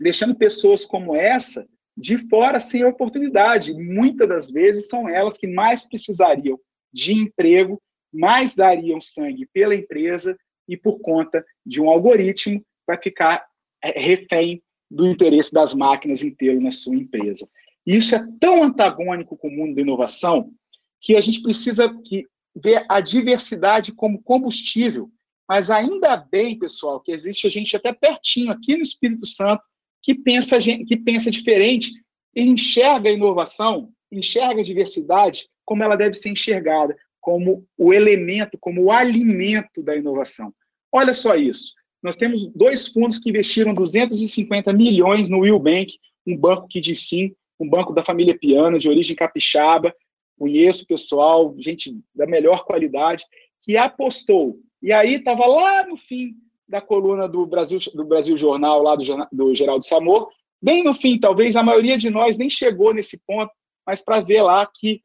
deixando 0.00 0.34
pessoas 0.34 0.84
como 0.84 1.16
essa 1.16 1.66
de 1.96 2.18
fora 2.28 2.60
sem 2.60 2.84
oportunidade. 2.84 3.72
Muitas 3.74 4.28
das 4.28 4.50
vezes 4.50 4.88
são 4.88 5.08
elas 5.08 5.36
que 5.36 5.46
mais 5.46 5.86
precisariam 5.88 6.58
de 6.92 7.12
emprego, 7.12 7.80
mais 8.12 8.54
dariam 8.54 9.00
sangue 9.00 9.48
pela 9.52 9.74
empresa 9.74 10.38
e 10.68 10.76
por 10.76 11.00
conta 11.00 11.44
de 11.64 11.80
um 11.80 11.88
algoritmo 11.88 12.64
vai 12.86 13.00
ficar 13.00 13.46
é, 13.82 14.00
refém 14.00 14.62
do 14.90 15.06
interesse 15.06 15.52
das 15.52 15.74
máquinas 15.74 16.22
em 16.22 16.34
tê-lo 16.34 16.60
na 16.60 16.70
sua 16.70 16.94
empresa. 16.94 17.48
Isso 17.86 18.14
é 18.14 18.26
tão 18.40 18.62
antagônico 18.62 19.36
com 19.36 19.48
o 19.48 19.50
mundo 19.50 19.74
da 19.74 19.82
inovação 19.82 20.52
que 21.00 21.16
a 21.16 21.20
gente 21.20 21.42
precisa 21.42 21.88
que 22.04 22.26
ver 22.54 22.84
a 22.88 23.00
diversidade 23.00 23.92
como 23.92 24.22
combustível. 24.22 25.10
Mas 25.48 25.70
ainda 25.70 26.16
bem, 26.16 26.58
pessoal, 26.58 27.00
que 27.00 27.12
existe 27.12 27.48
gente 27.48 27.74
até 27.74 27.92
pertinho 27.92 28.52
aqui 28.52 28.76
no 28.76 28.82
Espírito 28.82 29.24
Santo 29.26 29.62
que 30.02 30.14
pensa, 30.14 30.58
que 30.60 30.96
pensa 30.96 31.30
diferente 31.30 31.92
e 32.34 32.42
enxerga 32.42 33.08
a 33.08 33.12
inovação, 33.12 33.90
enxerga 34.12 34.60
a 34.60 34.64
diversidade 34.64 35.48
como 35.64 35.82
ela 35.82 35.96
deve 35.96 36.14
ser 36.14 36.30
enxergada, 36.30 36.96
como 37.28 37.68
o 37.76 37.92
elemento, 37.92 38.56
como 38.58 38.84
o 38.84 38.90
alimento 38.90 39.82
da 39.82 39.94
inovação. 39.94 40.50
Olha 40.90 41.12
só 41.12 41.36
isso. 41.36 41.74
Nós 42.02 42.16
temos 42.16 42.50
dois 42.54 42.88
fundos 42.88 43.18
que 43.18 43.28
investiram 43.28 43.74
250 43.74 44.72
milhões 44.72 45.28
no 45.28 45.40
Will 45.40 45.58
Bank, 45.58 45.98
um 46.26 46.34
banco 46.34 46.66
que 46.66 46.80
diz 46.80 47.06
sim 47.06 47.34
um 47.60 47.68
banco 47.68 47.92
da 47.92 48.02
família 48.02 48.38
Piano, 48.38 48.78
de 48.78 48.88
origem 48.88 49.14
capixaba, 49.14 49.94
conheço 50.38 50.86
pessoal, 50.86 51.54
gente 51.58 52.00
da 52.14 52.26
melhor 52.26 52.64
qualidade, 52.64 53.26
que 53.62 53.76
apostou. 53.76 54.58
E 54.82 54.90
aí 54.90 55.16
estava 55.16 55.44
lá 55.44 55.86
no 55.86 55.98
fim 55.98 56.34
da 56.66 56.80
coluna 56.80 57.28
do 57.28 57.44
Brasil, 57.44 57.78
do 57.92 58.06
Brasil 58.06 58.38
Jornal, 58.38 58.82
lá 58.82 58.96
do, 58.96 59.04
do 59.30 59.54
Geraldo 59.54 59.84
Samor, 59.84 60.30
bem 60.62 60.82
no 60.82 60.94
fim, 60.94 61.20
talvez 61.20 61.56
a 61.56 61.62
maioria 61.62 61.98
de 61.98 62.08
nós 62.08 62.38
nem 62.38 62.48
chegou 62.48 62.94
nesse 62.94 63.22
ponto, 63.26 63.52
mas 63.86 64.02
para 64.02 64.22
ver 64.22 64.40
lá 64.40 64.66
que 64.74 65.02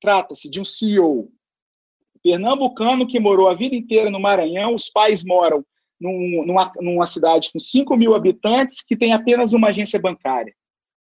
trata-se 0.00 0.48
de 0.48 0.60
um 0.60 0.64
CEO 0.64 1.30
pernambucano 2.22 3.06
que 3.06 3.20
morou 3.20 3.48
a 3.48 3.54
vida 3.54 3.76
inteira 3.76 4.10
no 4.10 4.18
Maranhão, 4.18 4.74
os 4.74 4.88
pais 4.88 5.24
moram 5.24 5.64
num, 6.00 6.44
numa, 6.44 6.72
numa 6.80 7.06
cidade 7.06 7.50
com 7.52 7.58
5 7.58 7.96
mil 7.96 8.14
habitantes 8.14 8.84
que 8.84 8.96
tem 8.96 9.12
apenas 9.12 9.52
uma 9.52 9.68
agência 9.68 10.00
bancária. 10.00 10.52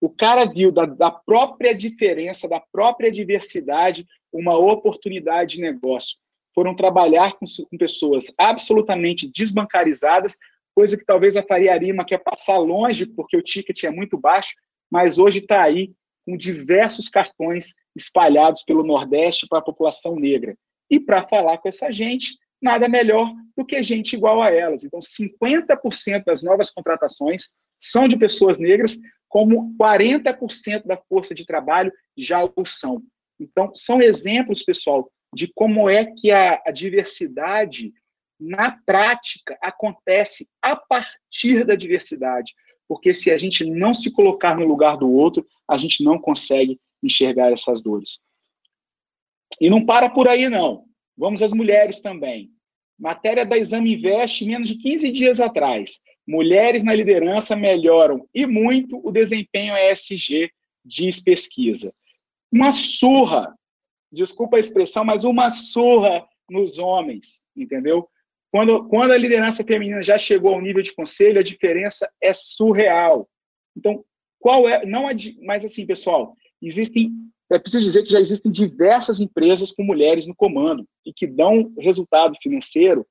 O 0.01 0.09
cara 0.09 0.47
viu 0.47 0.73
da, 0.73 0.87
da 0.87 1.11
própria 1.11 1.75
diferença, 1.75 2.49
da 2.49 2.59
própria 2.73 3.13
diversidade, 3.13 4.07
uma 4.33 4.57
oportunidade 4.57 5.57
de 5.57 5.63
negócio. 5.63 6.17
Foram 6.55 6.75
trabalhar 6.75 7.35
com, 7.35 7.45
com 7.71 7.77
pessoas 7.77 8.33
absolutamente 8.39 9.31
desbancarizadas, 9.31 10.39
coisa 10.75 10.97
que 10.97 11.05
talvez 11.05 11.37
a 11.37 11.43
Faria 11.43 11.77
Lima 11.77 12.05
quer 12.05 12.19
passar 12.19 12.57
longe, 12.57 13.05
porque 13.05 13.37
o 13.37 13.43
ticket 13.43 13.85
é 13.85 13.91
muito 13.91 14.17
baixo, 14.17 14.55
mas 14.91 15.19
hoje 15.19 15.41
está 15.41 15.63
aí 15.63 15.93
com 16.31 16.37
diversos 16.37 17.09
cartões 17.09 17.75
espalhados 17.97 18.63
pelo 18.63 18.85
Nordeste 18.85 19.49
para 19.49 19.59
a 19.59 19.63
população 19.63 20.15
negra. 20.15 20.57
E 20.89 21.01
para 21.01 21.27
falar 21.27 21.59
com 21.59 21.69
essa 21.69 21.91
gente, 21.91 22.39
nada 22.63 22.89
melhor 22.89 23.33
do 23.57 23.65
que 23.65 23.83
gente 23.83 24.15
igual 24.15 24.41
a 24.41 24.51
elas. 24.51 24.85
Então, 24.85 25.01
50% 25.01 26.25
das 26.25 26.43
novas 26.43 26.71
contratações 26.71 27.51
são 27.81 28.07
de 28.07 28.17
pessoas 28.17 28.59
negras, 28.59 28.99
como 29.29 29.75
40% 29.77 30.87
da 30.87 30.97
força 30.97 31.35
de 31.35 31.45
trabalho 31.45 31.93
já 32.17 32.45
o 32.45 32.65
são. 32.65 33.03
Então, 33.39 33.75
são 33.75 34.01
exemplos, 34.01 34.63
pessoal, 34.63 35.11
de 35.35 35.51
como 35.53 35.89
é 35.89 36.05
que 36.05 36.31
a, 36.31 36.61
a 36.67 36.71
diversidade, 36.71 37.93
na 38.39 38.79
prática, 38.85 39.59
acontece 39.61 40.49
a 40.63 40.77
partir 40.77 41.65
da 41.65 41.75
diversidade. 41.75 42.55
Porque 42.91 43.15
se 43.15 43.31
a 43.31 43.39
gente 43.39 43.65
não 43.65 43.95
se 43.95 44.11
colocar 44.11 44.57
no 44.57 44.67
lugar 44.67 44.97
do 44.97 45.09
outro, 45.09 45.47
a 45.69 45.79
gente 45.79 46.03
não 46.03 46.19
consegue 46.19 46.81
enxergar 47.01 47.53
essas 47.53 47.81
dores. 47.81 48.19
E 49.61 49.71
não 49.71 49.87
para 49.87 50.11
por 50.11 50.27
aí, 50.27 50.49
não. 50.49 50.87
Vamos 51.17 51.41
às 51.41 51.53
mulheres 51.53 52.01
também. 52.01 52.51
Matéria 52.99 53.47
da 53.47 53.57
Exame 53.57 53.95
Invest, 53.95 54.45
menos 54.45 54.67
de 54.67 54.75
15 54.75 55.09
dias 55.13 55.39
atrás. 55.39 56.01
Mulheres 56.27 56.83
na 56.83 56.93
liderança 56.93 57.55
melhoram 57.55 58.29
e 58.35 58.45
muito 58.45 59.01
o 59.07 59.13
desempenho 59.13 59.77
ESG, 59.77 60.51
diz 60.85 61.23
pesquisa. 61.23 61.95
Uma 62.51 62.73
surra, 62.73 63.55
desculpa 64.11 64.57
a 64.57 64.61
expressão, 64.61 65.05
mas 65.05 65.23
uma 65.23 65.49
surra 65.51 66.27
nos 66.51 66.81
homens, 66.81 67.45
entendeu? 67.57 68.09
Quando, 68.51 68.89
quando 68.89 69.13
a 69.13 69.17
liderança 69.17 69.63
feminina 69.63 70.03
já 70.03 70.19
chegou 70.19 70.55
ao 70.55 70.61
nível 70.61 70.83
de 70.83 70.93
conselho, 70.93 71.39
a 71.39 71.43
diferença 71.43 72.11
é 72.21 72.33
surreal. 72.33 73.29
Então, 73.77 74.05
qual 74.39 74.69
é. 74.69 74.85
Não 74.85 75.05
mas 75.43 75.65
assim, 75.65 75.87
pessoal, 75.87 76.37
existem 76.61 77.13
é 77.53 77.59
preciso 77.59 77.85
dizer 77.85 78.05
que 78.05 78.13
já 78.13 78.21
existem 78.21 78.51
diversas 78.51 79.19
empresas 79.19 79.73
com 79.73 79.83
mulheres 79.83 80.27
no 80.27 80.35
comando 80.35 80.87
e 81.05 81.13
que 81.13 81.27
dão 81.27 81.73
resultado 81.79 82.37
financeiro 82.41 83.05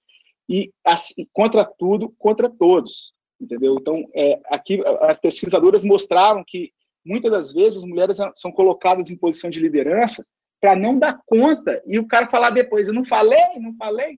e 0.47 0.71
assim, 0.83 1.27
contra 1.33 1.65
tudo, 1.65 2.13
contra 2.17 2.49
todos, 2.49 3.13
entendeu? 3.39 3.75
Então, 3.79 4.09
é, 4.15 4.39
aqui 4.45 4.81
as 5.01 5.19
pesquisadoras 5.19 5.83
mostraram 5.83 6.43
que 6.47 6.71
muitas 7.05 7.31
das 7.31 7.53
vezes 7.53 7.83
as 7.83 7.89
mulheres 7.89 8.17
são 8.35 8.51
colocadas 8.51 9.09
em 9.09 9.17
posição 9.17 9.49
de 9.49 9.59
liderança 9.59 10.25
para 10.61 10.75
não 10.75 10.97
dar 10.97 11.19
conta 11.25 11.83
e 11.85 11.99
o 11.99 12.07
cara 12.07 12.29
falar 12.29 12.51
depois, 12.51 12.87
eu 12.87 12.93
não 12.93 13.05
falei, 13.05 13.59
não 13.59 13.75
falei. 13.75 14.17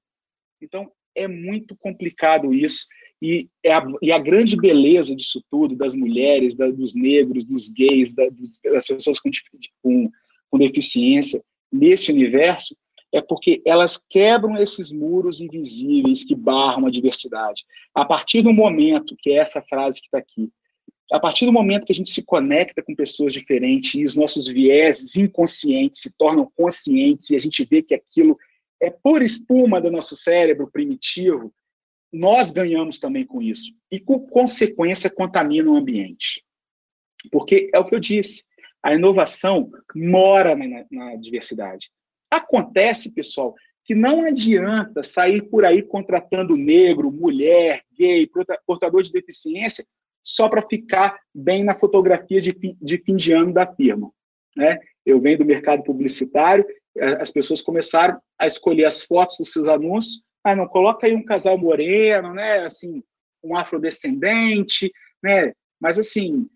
Então, 0.61 0.91
é 1.15 1.27
muito 1.27 1.75
complicado 1.75 2.53
isso 2.53 2.85
e, 3.21 3.47
é 3.63 3.73
a, 3.73 3.85
e 4.01 4.11
a 4.11 4.17
grande 4.17 4.57
beleza 4.57 5.15
disso 5.15 5.43
tudo, 5.49 5.75
das 5.75 5.93
mulheres, 5.93 6.55
da, 6.55 6.69
dos 6.69 6.95
negros, 6.95 7.45
dos 7.45 7.71
gays, 7.71 8.15
da, 8.15 8.27
dos, 8.29 8.59
das 8.63 8.87
pessoas 8.87 9.19
com, 9.19 9.29
com, 9.83 10.11
com 10.49 10.57
deficiência, 10.57 11.43
nesse 11.71 12.11
universo, 12.11 12.75
é 13.13 13.21
porque 13.21 13.61
elas 13.65 14.03
quebram 14.09 14.57
esses 14.57 14.91
muros 14.91 15.39
invisíveis 15.41 16.25
que 16.25 16.33
barram 16.33 16.87
a 16.87 16.91
diversidade. 16.91 17.63
A 17.93 18.05
partir 18.05 18.41
do 18.41 18.53
momento, 18.53 19.15
que 19.19 19.31
é 19.31 19.35
essa 19.35 19.61
frase 19.61 19.99
que 19.99 20.07
está 20.07 20.17
aqui, 20.17 20.49
a 21.11 21.19
partir 21.19 21.45
do 21.45 21.51
momento 21.51 21.85
que 21.85 21.91
a 21.91 21.95
gente 21.95 22.09
se 22.09 22.23
conecta 22.23 22.81
com 22.81 22.95
pessoas 22.95 23.33
diferentes 23.33 23.95
e 23.95 24.05
os 24.05 24.15
nossos 24.15 24.47
vieses 24.47 25.15
inconscientes 25.17 26.01
se 26.01 26.15
tornam 26.17 26.49
conscientes 26.55 27.29
e 27.29 27.35
a 27.35 27.39
gente 27.39 27.65
vê 27.65 27.81
que 27.81 27.93
aquilo 27.93 28.37
é 28.81 28.89
pura 28.89 29.23
espuma 29.23 29.79
do 29.79 29.91
nosso 29.91 30.15
cérebro 30.15 30.69
primitivo, 30.69 31.53
nós 32.11 32.51
ganhamos 32.51 32.99
também 32.99 33.25
com 33.25 33.41
isso. 33.41 33.73
E, 33.89 33.99
com 33.99 34.19
consequência, 34.19 35.09
contamina 35.09 35.69
o 35.69 35.77
ambiente. 35.77 36.43
Porque 37.31 37.69
é 37.73 37.79
o 37.79 37.85
que 37.85 37.95
eu 37.95 37.99
disse, 37.99 38.43
a 38.83 38.93
inovação 38.93 39.69
mora 39.95 40.55
na, 40.55 40.85
na 40.91 41.15
diversidade. 41.15 41.89
Acontece, 42.29 43.13
pessoal, 43.13 43.53
que 43.85 43.93
não 43.93 44.25
adianta 44.25 45.03
sair 45.03 45.43
por 45.43 45.63
aí 45.63 45.81
contratando 45.83 46.57
negro, 46.57 47.11
mulher, 47.11 47.83
gay, 47.95 48.29
portador 48.65 49.03
de 49.03 49.11
deficiência, 49.11 49.85
só 50.23 50.49
para 50.49 50.67
ficar 50.67 51.19
bem 51.33 51.63
na 51.63 51.75
fotografia 51.75 52.41
de, 52.41 52.55
de 52.81 52.97
fim 52.99 53.15
de 53.15 53.31
ano 53.33 53.53
da 53.53 53.67
firma. 53.67 54.11
Né? 54.55 54.79
Eu 55.05 55.19
venho 55.19 55.39
do 55.39 55.45
mercado 55.45 55.83
publicitário, 55.83 56.65
as 56.99 57.31
pessoas 57.31 57.61
começaram 57.61 58.19
a 58.37 58.45
escolher 58.45 58.85
as 58.85 59.03
fotos 59.03 59.37
dos 59.37 59.51
seus 59.51 59.67
anúncios 59.67 60.21
ah, 60.43 60.55
não, 60.55 60.67
coloca 60.67 61.05
aí 61.05 61.15
um 61.15 61.23
casal 61.23 61.57
moreno, 61.57 62.33
né? 62.33 62.59
Assim, 62.59 63.03
um 63.43 63.55
afrodescendente, 63.55 64.91
né? 65.23 65.53
Mas 65.79 65.99
assim, 65.99 66.47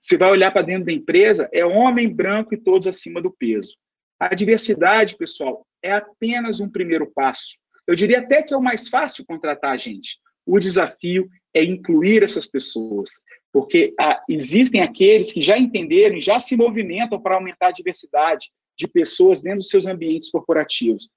você 0.00 0.16
vai 0.16 0.30
olhar 0.30 0.50
para 0.50 0.62
dentro 0.62 0.86
da 0.86 0.92
empresa, 0.92 1.48
é 1.52 1.64
homem 1.64 2.08
branco 2.08 2.54
e 2.54 2.60
todos 2.60 2.86
acima 2.86 3.22
do 3.22 3.30
peso. 3.30 3.76
A 4.18 4.34
diversidade, 4.34 5.16
pessoal, 5.16 5.66
é 5.82 5.92
apenas 5.92 6.60
um 6.60 6.68
primeiro 6.68 7.10
passo. 7.14 7.56
Eu 7.86 7.94
diria 7.94 8.20
até 8.20 8.42
que 8.42 8.54
é 8.54 8.56
o 8.56 8.62
mais 8.62 8.88
fácil 8.88 9.24
contratar 9.26 9.72
a 9.72 9.76
gente. 9.76 10.18
O 10.46 10.58
desafio 10.58 11.28
é 11.52 11.62
incluir 11.62 12.22
essas 12.22 12.46
pessoas, 12.46 13.10
porque 13.52 13.94
ah, 14.00 14.22
existem 14.28 14.80
aqueles 14.80 15.32
que 15.32 15.42
já 15.42 15.56
entenderam 15.56 16.20
já 16.20 16.40
se 16.40 16.56
movimentam 16.56 17.20
para 17.20 17.36
aumentar 17.36 17.68
a 17.68 17.72
diversidade 17.72 18.50
de 18.76 18.88
pessoas 18.88 19.40
dentro 19.40 19.58
dos 19.58 19.68
seus 19.68 19.86
ambientes 19.86 20.30
corporativos. 20.30 21.08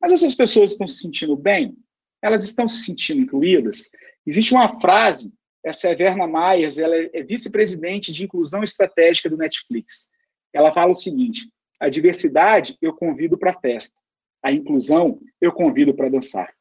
Mas 0.00 0.12
essas 0.12 0.34
pessoas 0.34 0.72
estão 0.72 0.86
se 0.86 0.98
sentindo 0.98 1.36
bem? 1.36 1.76
Elas 2.22 2.44
estão 2.44 2.66
se 2.66 2.84
sentindo 2.84 3.20
incluídas? 3.20 3.90
Existe 4.26 4.54
uma 4.54 4.80
frase 4.80 5.32
essa 5.64 5.88
é 5.88 5.94
Verna 5.94 6.26
Myers, 6.26 6.76
ela 6.76 6.94
é 6.94 7.22
vice-presidente 7.22 8.12
de 8.12 8.24
inclusão 8.24 8.62
estratégica 8.62 9.30
do 9.30 9.36
Netflix. 9.38 10.10
Ela 10.52 10.70
fala 10.70 10.92
o 10.92 10.94
seguinte: 10.94 11.50
a 11.80 11.88
diversidade 11.88 12.76
eu 12.82 12.92
convido 12.92 13.38
para 13.38 13.52
a 13.52 13.58
festa, 13.58 13.98
a 14.42 14.52
inclusão 14.52 15.18
eu 15.40 15.50
convido 15.50 15.94
para 15.94 16.10
dançar. 16.10 16.52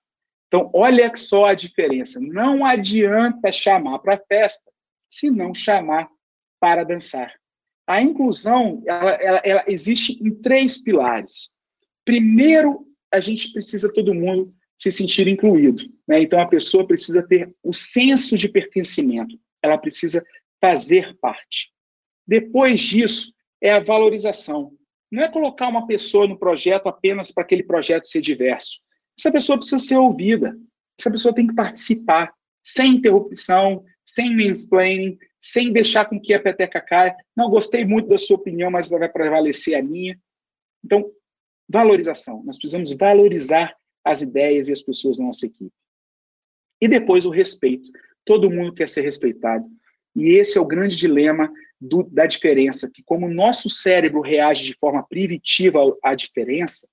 Então, 0.48 0.72
olha 0.74 1.13
só 1.16 1.48
a 1.48 1.54
diferença. 1.54 2.20
Não 2.22 2.66
adianta 2.66 3.52
chamar 3.52 4.00
para 4.00 4.18
festa 4.18 4.72
se 5.10 5.30
não 5.30 5.54
chamar 5.54 6.08
para 6.60 6.86
dançar. 6.86 7.34
A 7.88 8.02
inclusão 8.02 8.82
ela, 8.86 9.12
ela, 9.12 9.41
ela 9.43 9.63
existe 9.67 10.17
em 10.24 10.34
três 10.34 10.78
pilares. 10.78 11.52
Primeiro, 12.06 12.86
a 13.13 13.19
gente 13.19 13.52
precisa 13.52 13.91
todo 13.91 14.13
mundo 14.13 14.54
se 14.78 14.91
sentir 14.91 15.28
incluído. 15.28 15.84
Né? 16.08 16.22
Então, 16.22 16.39
a 16.39 16.48
pessoa 16.48 16.86
precisa 16.86 17.26
ter 17.26 17.54
o 17.63 17.74
senso 17.74 18.38
de 18.38 18.50
pertencimento, 18.50 19.38
ela 19.62 19.78
precisa 19.78 20.24
fazer 20.60 21.15
parte. 21.19 21.72
Depois 22.28 22.80
disso, 22.80 23.34
é 23.62 23.72
a 23.72 23.80
valorização. 23.80 24.74
Não 25.12 25.22
é 25.22 25.30
colocar 25.30 25.67
uma 25.67 25.86
pessoa 25.86 26.28
no 26.28 26.38
projeto 26.38 26.88
apenas 26.88 27.32
para 27.32 27.43
aquele 27.43 27.63
projeto 27.63 28.08
ser 28.08 28.22
diverso. 28.22 28.80
Essa 29.17 29.32
pessoa 29.32 29.58
precisa 29.58 29.80
ser 29.80 29.98
ouvida, 29.98 30.58
essa 31.00 31.12
pessoa 31.12 31.36
tem 31.36 31.48
que 31.48 31.54
participar, 31.54 32.34
sem 32.63 32.96
interrupção, 32.96 33.84
sem 34.06 34.36
mansplaining, 34.36 35.17
sem 35.43 35.73
deixar 35.73 36.06
com 36.06 36.17
que 36.17 36.34
a 36.34 36.41
peteca 36.41 36.79
caia. 36.79 37.13
Não 37.36 37.49
gostei 37.49 37.84
muito 37.84 38.08
da 38.08 38.17
sua 38.17 38.38
opinião, 38.38 38.71
mas 38.71 38.88
vai 38.88 39.10
prevalecer 39.10 39.75
a 39.75 39.84
minha. 39.84 40.17
Então, 40.84 41.12
valorização. 41.67 42.41
Nós 42.45 42.58
precisamos 42.58 42.93
valorizar 42.93 43.75
as 44.06 44.21
ideias 44.21 44.69
e 44.69 44.71
as 44.71 44.82
pessoas 44.82 45.17
da 45.17 45.25
nossa 45.25 45.45
equipe. 45.45 45.73
E 46.82 46.88
depois 46.88 47.25
o 47.25 47.29
respeito. 47.29 47.91
Todo 48.25 48.49
mundo 48.49 48.73
quer 48.73 48.88
ser 48.88 49.01
respeitado. 49.01 49.65
E 50.15 50.34
esse 50.36 50.58
é 50.58 50.62
o 50.62 50.65
grande 50.65 50.95
dilema 50.95 51.51
do, 51.79 52.03
da 52.03 52.25
diferença, 52.25 52.89
que 52.89 53.03
como 53.03 53.25
o 53.25 53.34
nosso 53.34 53.69
cérebro 53.69 54.21
reage 54.21 54.63
de 54.63 54.77
forma 54.79 55.03
primitiva 55.03 55.79
à 56.01 56.15
diferença, 56.15 56.88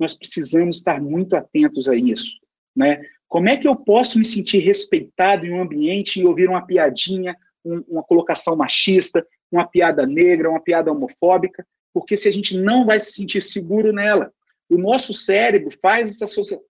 nós 0.00 0.14
precisamos 0.14 0.78
estar 0.78 0.98
muito 0.98 1.36
atentos 1.36 1.90
a 1.90 1.94
isso. 1.94 2.38
Né? 2.74 3.04
Como 3.28 3.50
é 3.50 3.56
que 3.58 3.68
eu 3.68 3.76
posso 3.76 4.18
me 4.18 4.24
sentir 4.24 4.60
respeitado 4.60 5.44
em 5.44 5.52
um 5.52 5.60
ambiente 5.60 6.20
e 6.20 6.24
ouvir 6.24 6.48
uma 6.48 6.64
piadinha, 6.64 7.36
um, 7.64 7.82
uma 7.88 8.02
colocação 8.02 8.56
machista, 8.56 9.26
uma 9.50 9.66
piada 9.66 10.06
negra, 10.06 10.50
uma 10.50 10.60
piada 10.60 10.90
homofóbica? 10.90 11.66
Porque 11.92 12.16
se 12.16 12.28
a 12.28 12.32
gente 12.32 12.56
não 12.56 12.86
vai 12.86 12.98
se 12.98 13.12
sentir 13.12 13.42
seguro 13.42 13.92
nela, 13.92 14.32
o 14.68 14.78
nosso 14.78 15.12
cérebro 15.12 15.70
faz 15.80 16.18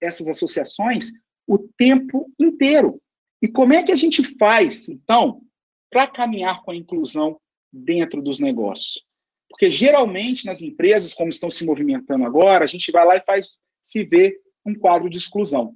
essas 0.00 0.28
associações 0.28 1.12
o 1.46 1.58
tempo 1.58 2.30
inteiro. 2.38 3.00
E 3.40 3.48
como 3.48 3.72
é 3.72 3.82
que 3.82 3.92
a 3.92 3.96
gente 3.96 4.22
faz, 4.36 4.88
então, 4.88 5.42
para 5.90 6.06
caminhar 6.06 6.62
com 6.62 6.70
a 6.70 6.76
inclusão 6.76 7.40
dentro 7.72 8.22
dos 8.22 8.40
negócios? 8.40 9.04
Porque 9.48 9.70
geralmente 9.70 10.46
nas 10.46 10.62
empresas, 10.62 11.12
como 11.14 11.28
estão 11.28 11.50
se 11.50 11.64
movimentando 11.64 12.24
agora, 12.24 12.64
a 12.64 12.66
gente 12.66 12.90
vai 12.90 13.04
lá 13.04 13.16
e 13.16 13.20
faz 13.20 13.60
se 13.82 14.04
ver 14.04 14.40
um 14.64 14.74
quadro 14.74 15.10
de 15.10 15.18
exclusão. 15.18 15.74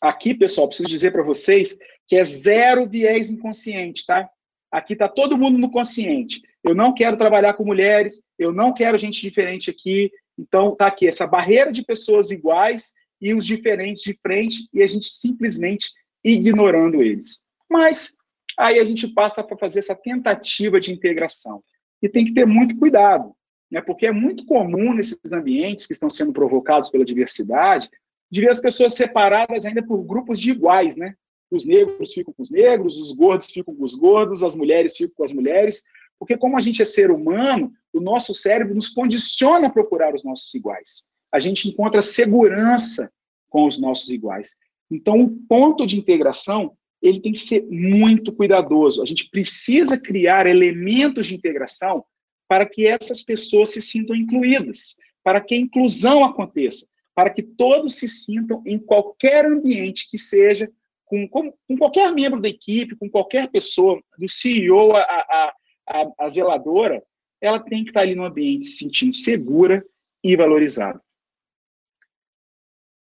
Aqui, 0.00 0.34
pessoal, 0.34 0.68
preciso 0.68 0.88
dizer 0.88 1.12
para 1.12 1.22
vocês 1.22 1.76
que 2.06 2.16
é 2.16 2.24
zero 2.24 2.88
viés 2.88 3.30
inconsciente, 3.30 4.04
tá? 4.06 4.28
Aqui 4.74 4.94
está 4.94 5.08
todo 5.08 5.38
mundo 5.38 5.56
no 5.56 5.70
consciente. 5.70 6.42
Eu 6.64 6.74
não 6.74 6.92
quero 6.92 7.16
trabalhar 7.16 7.54
com 7.54 7.64
mulheres, 7.64 8.24
eu 8.36 8.52
não 8.52 8.74
quero 8.74 8.98
gente 8.98 9.22
diferente 9.22 9.70
aqui, 9.70 10.10
então, 10.36 10.72
está 10.72 10.88
aqui 10.88 11.06
essa 11.06 11.28
barreira 11.28 11.70
de 11.70 11.84
pessoas 11.84 12.32
iguais 12.32 12.94
e 13.20 13.32
os 13.32 13.46
diferentes 13.46 14.02
de 14.02 14.18
frente, 14.20 14.68
e 14.72 14.82
a 14.82 14.86
gente 14.88 15.06
simplesmente 15.06 15.92
ignorando 16.24 17.04
eles. 17.04 17.40
Mas 17.70 18.16
aí 18.58 18.80
a 18.80 18.84
gente 18.84 19.06
passa 19.06 19.44
para 19.44 19.56
fazer 19.56 19.78
essa 19.78 19.94
tentativa 19.94 20.80
de 20.80 20.92
integração. 20.92 21.62
E 22.02 22.08
tem 22.08 22.24
que 22.24 22.34
ter 22.34 22.44
muito 22.44 22.76
cuidado, 22.76 23.32
né? 23.70 23.80
porque 23.80 24.08
é 24.08 24.12
muito 24.12 24.44
comum 24.44 24.92
nesses 24.92 25.32
ambientes 25.32 25.86
que 25.86 25.92
estão 25.92 26.10
sendo 26.10 26.32
provocados 26.32 26.90
pela 26.90 27.04
diversidade, 27.04 27.88
de 28.28 28.40
ver 28.40 28.50
as 28.50 28.60
pessoas 28.60 28.94
separadas 28.94 29.64
ainda 29.64 29.86
por 29.86 30.02
grupos 30.02 30.40
de 30.40 30.50
iguais, 30.50 30.96
né? 30.96 31.14
Os 31.50 31.64
negros 31.64 32.12
ficam 32.12 32.32
com 32.32 32.42
os 32.42 32.50
negros, 32.50 32.98
os 32.98 33.12
gordos 33.12 33.46
ficam 33.46 33.74
com 33.74 33.84
os 33.84 33.94
gordos, 33.94 34.42
as 34.42 34.54
mulheres 34.54 34.96
ficam 34.96 35.14
com 35.16 35.24
as 35.24 35.32
mulheres, 35.32 35.82
porque, 36.18 36.36
como 36.36 36.56
a 36.56 36.60
gente 36.60 36.82
é 36.82 36.84
ser 36.84 37.10
humano, 37.10 37.72
o 37.92 38.00
nosso 38.00 38.34
cérebro 38.34 38.74
nos 38.74 38.88
condiciona 38.88 39.66
a 39.66 39.70
procurar 39.70 40.14
os 40.14 40.24
nossos 40.24 40.52
iguais. 40.54 41.04
A 41.32 41.38
gente 41.38 41.68
encontra 41.68 42.02
segurança 42.02 43.10
com 43.48 43.66
os 43.66 43.78
nossos 43.78 44.08
iguais. 44.10 44.50
Então, 44.90 45.20
o 45.20 45.30
ponto 45.48 45.86
de 45.86 45.98
integração 45.98 46.76
ele 47.04 47.20
tem 47.20 47.32
que 47.32 47.40
ser 47.40 47.66
muito 47.66 48.32
cuidadoso. 48.32 49.02
A 49.02 49.06
gente 49.06 49.28
precisa 49.28 49.98
criar 49.98 50.46
elementos 50.46 51.26
de 51.26 51.34
integração 51.34 52.02
para 52.48 52.64
que 52.64 52.86
essas 52.86 53.22
pessoas 53.22 53.70
se 53.70 53.82
sintam 53.82 54.16
incluídas, 54.16 54.96
para 55.22 55.40
que 55.40 55.54
a 55.54 55.58
inclusão 55.58 56.24
aconteça, 56.24 56.86
para 57.14 57.28
que 57.28 57.42
todos 57.42 57.96
se 57.96 58.08
sintam 58.08 58.62
em 58.64 58.78
qualquer 58.78 59.44
ambiente 59.44 60.08
que 60.10 60.16
seja, 60.16 60.70
com, 61.04 61.28
com, 61.28 61.52
com 61.68 61.76
qualquer 61.76 62.12
membro 62.12 62.40
da 62.40 62.48
equipe, 62.48 62.96
com 62.96 63.08
qualquer 63.10 63.50
pessoa, 63.50 64.00
do 64.18 64.28
CEO 64.28 64.96
a, 64.96 65.00
a, 65.00 65.54
a, 65.88 66.12
a 66.20 66.28
zeladora, 66.28 67.02
ela 67.40 67.60
tem 67.60 67.84
que 67.84 67.90
estar 67.90 68.00
ali 68.00 68.14
no 68.14 68.24
ambiente 68.24 68.64
se 68.64 68.78
sentindo 68.78 69.14
segura 69.14 69.84
e 70.22 70.36
valorizada. 70.36 71.00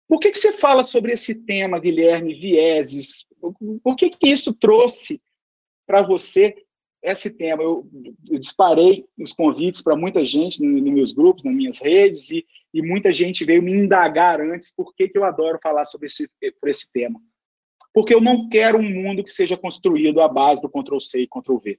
Por 0.08 0.20
que, 0.20 0.30
que 0.30 0.38
você 0.38 0.52
fala 0.52 0.84
sobre 0.84 1.12
esse 1.12 1.34
tema, 1.34 1.78
Guilherme, 1.78 2.34
vieses? 2.34 3.26
Por 3.82 3.96
que, 3.96 4.10
que 4.10 4.28
isso 4.28 4.52
trouxe 4.52 5.22
para 5.86 6.02
você 6.02 6.54
esse 7.02 7.30
tema? 7.30 7.62
Eu, 7.62 7.88
eu, 8.28 8.38
disparei 8.38 9.06
os 9.18 9.32
convites 9.32 9.80
para 9.80 9.96
muita 9.96 10.22
gente 10.26 10.62
nos 10.62 10.82
no 10.82 10.92
meus 10.92 11.14
grupos, 11.14 11.44
nas 11.44 11.54
minhas 11.54 11.80
redes, 11.80 12.30
e, 12.30 12.44
e, 12.74 12.82
muita 12.82 13.10
gente 13.10 13.44
veio 13.44 13.62
me 13.62 13.72
indagar 13.72 14.40
antes 14.40 14.74
por 14.74 14.94
que, 14.94 15.08
que 15.08 15.16
eu 15.16 15.24
adoro 15.24 15.58
falar 15.62 15.86
sobre 15.86 16.08
esse, 16.08 16.28
por 16.60 16.68
esse 16.68 16.92
tema. 16.92 17.18
Porque 17.92 18.14
eu 18.14 18.20
não 18.20 18.48
quero 18.48 18.78
um 18.78 18.90
mundo 18.90 19.22
que 19.22 19.32
seja 19.32 19.56
construído 19.56 20.20
à 20.20 20.28
base 20.28 20.62
do 20.62 20.70
Ctrl-C 20.70 21.22
e 21.22 21.28
Ctrl-V. 21.28 21.78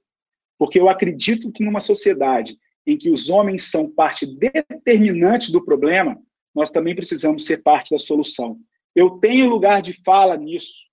Porque 0.58 0.80
eu 0.80 0.88
acredito 0.88 1.52
que 1.52 1.64
numa 1.64 1.80
sociedade 1.80 2.58
em 2.86 2.98
que 2.98 3.10
os 3.10 3.30
homens 3.30 3.72
são 3.72 3.90
parte 3.90 4.26
determinante 4.26 5.52
do 5.52 5.64
problema, 5.64 6.22
nós 6.54 6.70
também 6.70 6.96
precisamos 6.96 7.46
ser 7.46 7.64
parte 7.64 7.92
da 7.92 7.98
solução. 7.98 8.60
Eu 8.96 9.12
tenho 9.12 9.50
lugar 9.50 9.82
de 9.82 9.94
fala 10.04 10.38
nisso. 10.38 10.84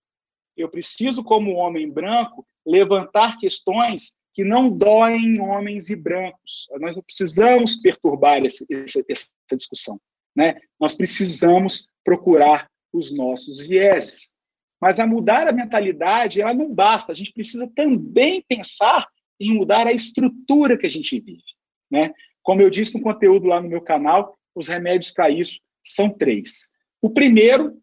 Eu 0.57 0.69
preciso, 0.69 1.23
como 1.23 1.55
homem 1.55 1.91
branco, 1.91 2.47
levantar 2.67 3.39
questões 3.39 4.13
que 4.33 4.45
não 4.45 4.71
doem 4.71 5.25
em 5.25 5.41
homens 5.41 5.91
e 5.91 5.97
brancos. 5.97 6.69
Nós 6.79 6.95
não 6.95 7.03
precisamos 7.03 7.77
perturbar 7.77 8.45
esse, 8.45 8.67
essa, 8.71 9.05
essa 9.09 9.57
discussão. 9.57 10.01
Né? 10.35 10.61
Nós 10.79 10.95
precisamos 10.95 11.87
procurar 12.05 12.71
os 12.93 13.13
nossos 13.13 13.61
vieses. 13.61 14.33
Mas 14.81 14.99
a 14.99 15.07
mudar 15.07 15.47
a 15.47 15.53
mentalidade, 15.53 16.41
ela 16.41 16.55
não 16.55 16.73
basta. 16.73 17.13
A 17.13 17.15
gente 17.15 17.33
precisa 17.33 17.71
também 17.75 18.43
pensar 18.49 19.07
em 19.39 19.55
mudar 19.55 19.87
a 19.87 19.93
estrutura 19.93 20.79
que 20.79 20.87
a 20.87 20.91
gente 20.91 21.21
vive. 21.21 21.43
Né? 21.91 22.13
Como 22.43 22.63
eu 22.63 22.71
disse 22.71 22.95
no 22.95 23.03
conteúdo 23.03 23.47
lá 23.47 23.61
no 23.61 23.69
meu 23.69 23.83
canal, 23.83 24.39
os 24.55 24.69
remédios 24.69 25.13
para 25.13 25.29
isso 25.31 25.61
são 25.85 26.09
três. 26.09 26.67
O 27.03 27.11
primeiro, 27.11 27.79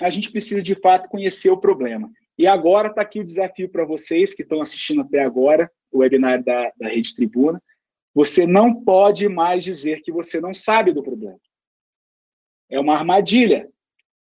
a 0.00 0.10
gente 0.10 0.30
precisa 0.30 0.62
de 0.62 0.74
fato 0.74 1.08
conhecer 1.08 1.50
o 1.50 1.58
problema. 1.58 2.10
E 2.38 2.46
agora 2.46 2.88
está 2.88 3.00
aqui 3.00 3.20
o 3.20 3.24
desafio 3.24 3.68
para 3.68 3.84
vocês 3.84 4.34
que 4.34 4.42
estão 4.42 4.60
assistindo 4.60 5.00
até 5.00 5.22
agora 5.22 5.70
o 5.90 5.98
webinar 5.98 6.42
da, 6.42 6.70
da 6.76 6.88
Rede 6.88 7.14
Tribuna. 7.14 7.62
Você 8.14 8.46
não 8.46 8.82
pode 8.82 9.28
mais 9.28 9.64
dizer 9.64 10.02
que 10.02 10.12
você 10.12 10.40
não 10.40 10.52
sabe 10.52 10.92
do 10.92 11.02
problema. 11.02 11.38
É 12.70 12.78
uma 12.78 12.94
armadilha. 12.94 13.70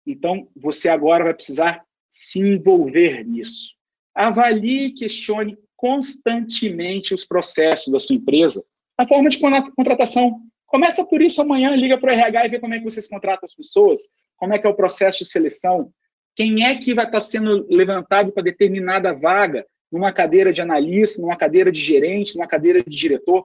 Então, 0.07 0.49
você 0.55 0.89
agora 0.89 1.25
vai 1.25 1.35
precisar 1.35 1.85
se 2.13 2.39
envolver 2.39 3.25
nisso. 3.25 3.75
Avalie 4.15 4.87
e 4.87 4.93
questione 4.93 5.57
constantemente 5.75 7.15
os 7.15 7.25
processos 7.25 7.91
da 7.93 7.99
sua 7.99 8.15
empresa, 8.15 8.63
a 8.97 9.09
forma 9.09 9.31
de 9.31 9.41
contratação. 9.75 10.41
Começa 10.67 11.05
por 11.05 11.21
isso 11.21 11.41
amanhã, 11.41 11.75
liga 11.75 11.99
para 11.99 12.13
o 12.13 12.15
RH 12.15 12.47
e 12.47 12.49
vê 12.51 12.61
como 12.61 12.75
é 12.75 12.79
que 12.79 12.85
vocês 12.85 13.09
contratam 13.09 13.45
as 13.45 13.55
pessoas, 13.55 14.01
como 14.37 14.53
é 14.53 14.59
que 14.59 14.67
é 14.67 14.71
o 14.71 14.77
processo 14.77 15.19
de 15.19 15.25
seleção, 15.25 15.91
quem 16.37 16.65
é 16.65 16.77
que 16.77 16.95
vai 16.95 17.07
estar 17.07 17.21
sendo 17.21 17.67
levantado 17.69 18.31
para 18.33 18.43
determinada 18.43 19.13
vaga, 19.13 19.67
numa 19.91 20.13
cadeira 20.13 20.53
de 20.53 20.63
analista, 20.63 21.21
numa 21.21 21.37
cadeira 21.37 21.71
de 21.71 21.81
gerente, 21.81 22.35
numa 22.35 22.47
cadeira 22.47 22.83
de 22.83 22.97
diretor. 22.97 23.45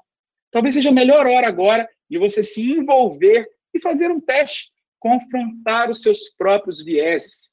Talvez 0.51 0.75
seja 0.75 0.89
a 0.89 0.93
melhor 0.93 1.25
hora 1.27 1.47
agora 1.47 1.89
de 2.09 2.17
você 2.17 2.43
se 2.43 2.61
envolver 2.71 3.47
e 3.73 3.81
fazer 3.81 4.09
um 4.09 4.21
teste, 4.21 4.71
confrontar 4.99 5.89
os 5.89 6.01
seus 6.01 6.29
próprios 6.37 6.83
vieses, 6.83 7.49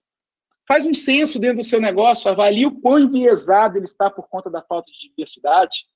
Faz 0.66 0.86
um 0.86 0.94
censo 0.94 1.38
dentro 1.38 1.58
do 1.58 1.64
seu 1.64 1.80
negócio, 1.80 2.30
avalie 2.30 2.66
o 2.66 2.80
quão 2.80 2.98
enviesado 2.98 3.76
ele 3.76 3.84
está 3.84 4.08
por 4.10 4.28
conta 4.28 4.48
da 4.50 4.62
falta 4.62 4.90
de 4.90 5.08
diversidade. 5.08 5.86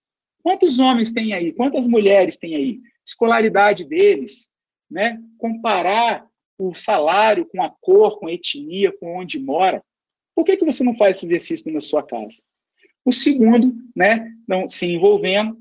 Quantos 0.43 0.79
homens 0.79 1.13
tem 1.13 1.33
aí? 1.33 1.53
Quantas 1.53 1.87
mulheres 1.87 2.39
tem 2.39 2.55
aí? 2.55 2.81
Escolaridade 3.07 3.85
deles, 3.85 4.51
né? 4.91 5.19
Comparar 5.39 6.29
o 6.59 6.75
salário 6.75 7.47
com 7.47 7.63
a 7.63 7.71
cor, 7.71 8.19
com 8.19 8.27
a 8.27 8.33
etnia, 8.33 8.93
com 8.93 9.17
onde 9.17 9.39
mora. 9.39 9.83
Por 10.35 10.45
que, 10.45 10.57
que 10.57 10.65
você 10.65 10.85
não 10.85 10.97
faz 10.97 11.17
esse 11.17 11.27
exercício 11.27 11.73
na 11.73 11.81
sua 11.81 12.03
casa? 12.03 12.43
O 13.05 13.13
segundo, 13.13 13.75
né, 13.97 14.31
não 14.47 14.69
se 14.69 14.87
envolvendo. 14.87 15.57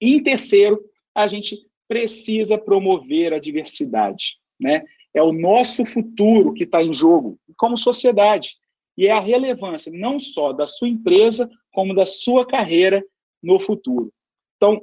E 0.00 0.16
em 0.16 0.22
terceiro, 0.22 0.84
a 1.14 1.26
gente 1.26 1.56
precisa 1.88 2.58
promover 2.58 3.32
a 3.32 3.38
diversidade, 3.38 4.36
né? 4.60 4.84
É 5.18 5.22
o 5.22 5.32
nosso 5.32 5.84
futuro 5.84 6.54
que 6.54 6.62
está 6.62 6.80
em 6.80 6.94
jogo 6.94 7.40
como 7.56 7.76
sociedade 7.76 8.54
e 8.96 9.08
é 9.08 9.10
a 9.10 9.18
relevância 9.18 9.90
não 9.92 10.20
só 10.20 10.52
da 10.52 10.64
sua 10.64 10.88
empresa, 10.88 11.50
como 11.72 11.92
da 11.92 12.06
sua 12.06 12.46
carreira 12.46 13.04
no 13.42 13.58
futuro. 13.58 14.12
Então, 14.56 14.80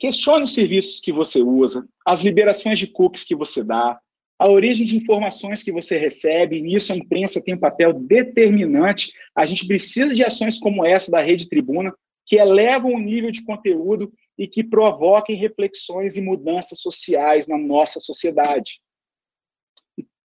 questione 0.00 0.42
os 0.42 0.54
serviços 0.54 1.00
que 1.00 1.12
você 1.12 1.40
usa, 1.40 1.86
as 2.04 2.20
liberações 2.22 2.80
de 2.80 2.88
cookies 2.88 3.24
que 3.24 3.36
você 3.36 3.62
dá, 3.62 4.00
a 4.40 4.48
origem 4.48 4.84
de 4.84 4.96
informações 4.96 5.62
que 5.62 5.70
você 5.70 5.96
recebe, 5.96 6.58
e 6.58 6.60
nisso 6.60 6.92
a 6.92 6.96
imprensa 6.96 7.40
tem 7.40 7.54
um 7.54 7.60
papel 7.60 7.92
determinante. 7.92 9.12
A 9.36 9.46
gente 9.46 9.68
precisa 9.68 10.12
de 10.12 10.24
ações 10.24 10.58
como 10.58 10.84
essa 10.84 11.12
da 11.12 11.20
Rede 11.20 11.48
Tribuna, 11.48 11.94
que 12.26 12.34
elevam 12.34 12.92
o 12.92 12.98
nível 12.98 13.30
de 13.30 13.44
conteúdo 13.44 14.12
e 14.36 14.48
que 14.48 14.64
provoquem 14.64 15.36
reflexões 15.36 16.16
e 16.16 16.20
mudanças 16.20 16.80
sociais 16.80 17.46
na 17.46 17.56
nossa 17.56 18.00
sociedade. 18.00 18.80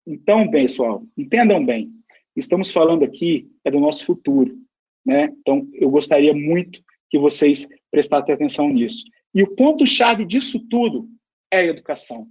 Então, 0.06 0.50
pessoal, 0.50 1.04
entendam 1.18 1.64
bem, 1.64 1.92
estamos 2.36 2.72
falando 2.72 3.04
aqui 3.04 3.50
é 3.64 3.72
do 3.72 3.80
nosso 3.80 4.06
futuro, 4.06 4.58
né? 5.06 5.26
Então, 5.40 5.68
eu 5.74 5.90
gostaria 5.90 6.34
muito 6.34 6.82
que 7.10 7.20
vocês 7.20 7.68
prestassem 7.92 8.34
atenção 8.34 8.70
nisso. 8.70 9.04
E 9.34 9.44
o 9.44 9.56
ponto-chave 9.56 10.26
disso 10.26 10.66
tudo 10.68 11.10
é 11.52 11.60
a 11.60 11.66
educação. 11.66 12.28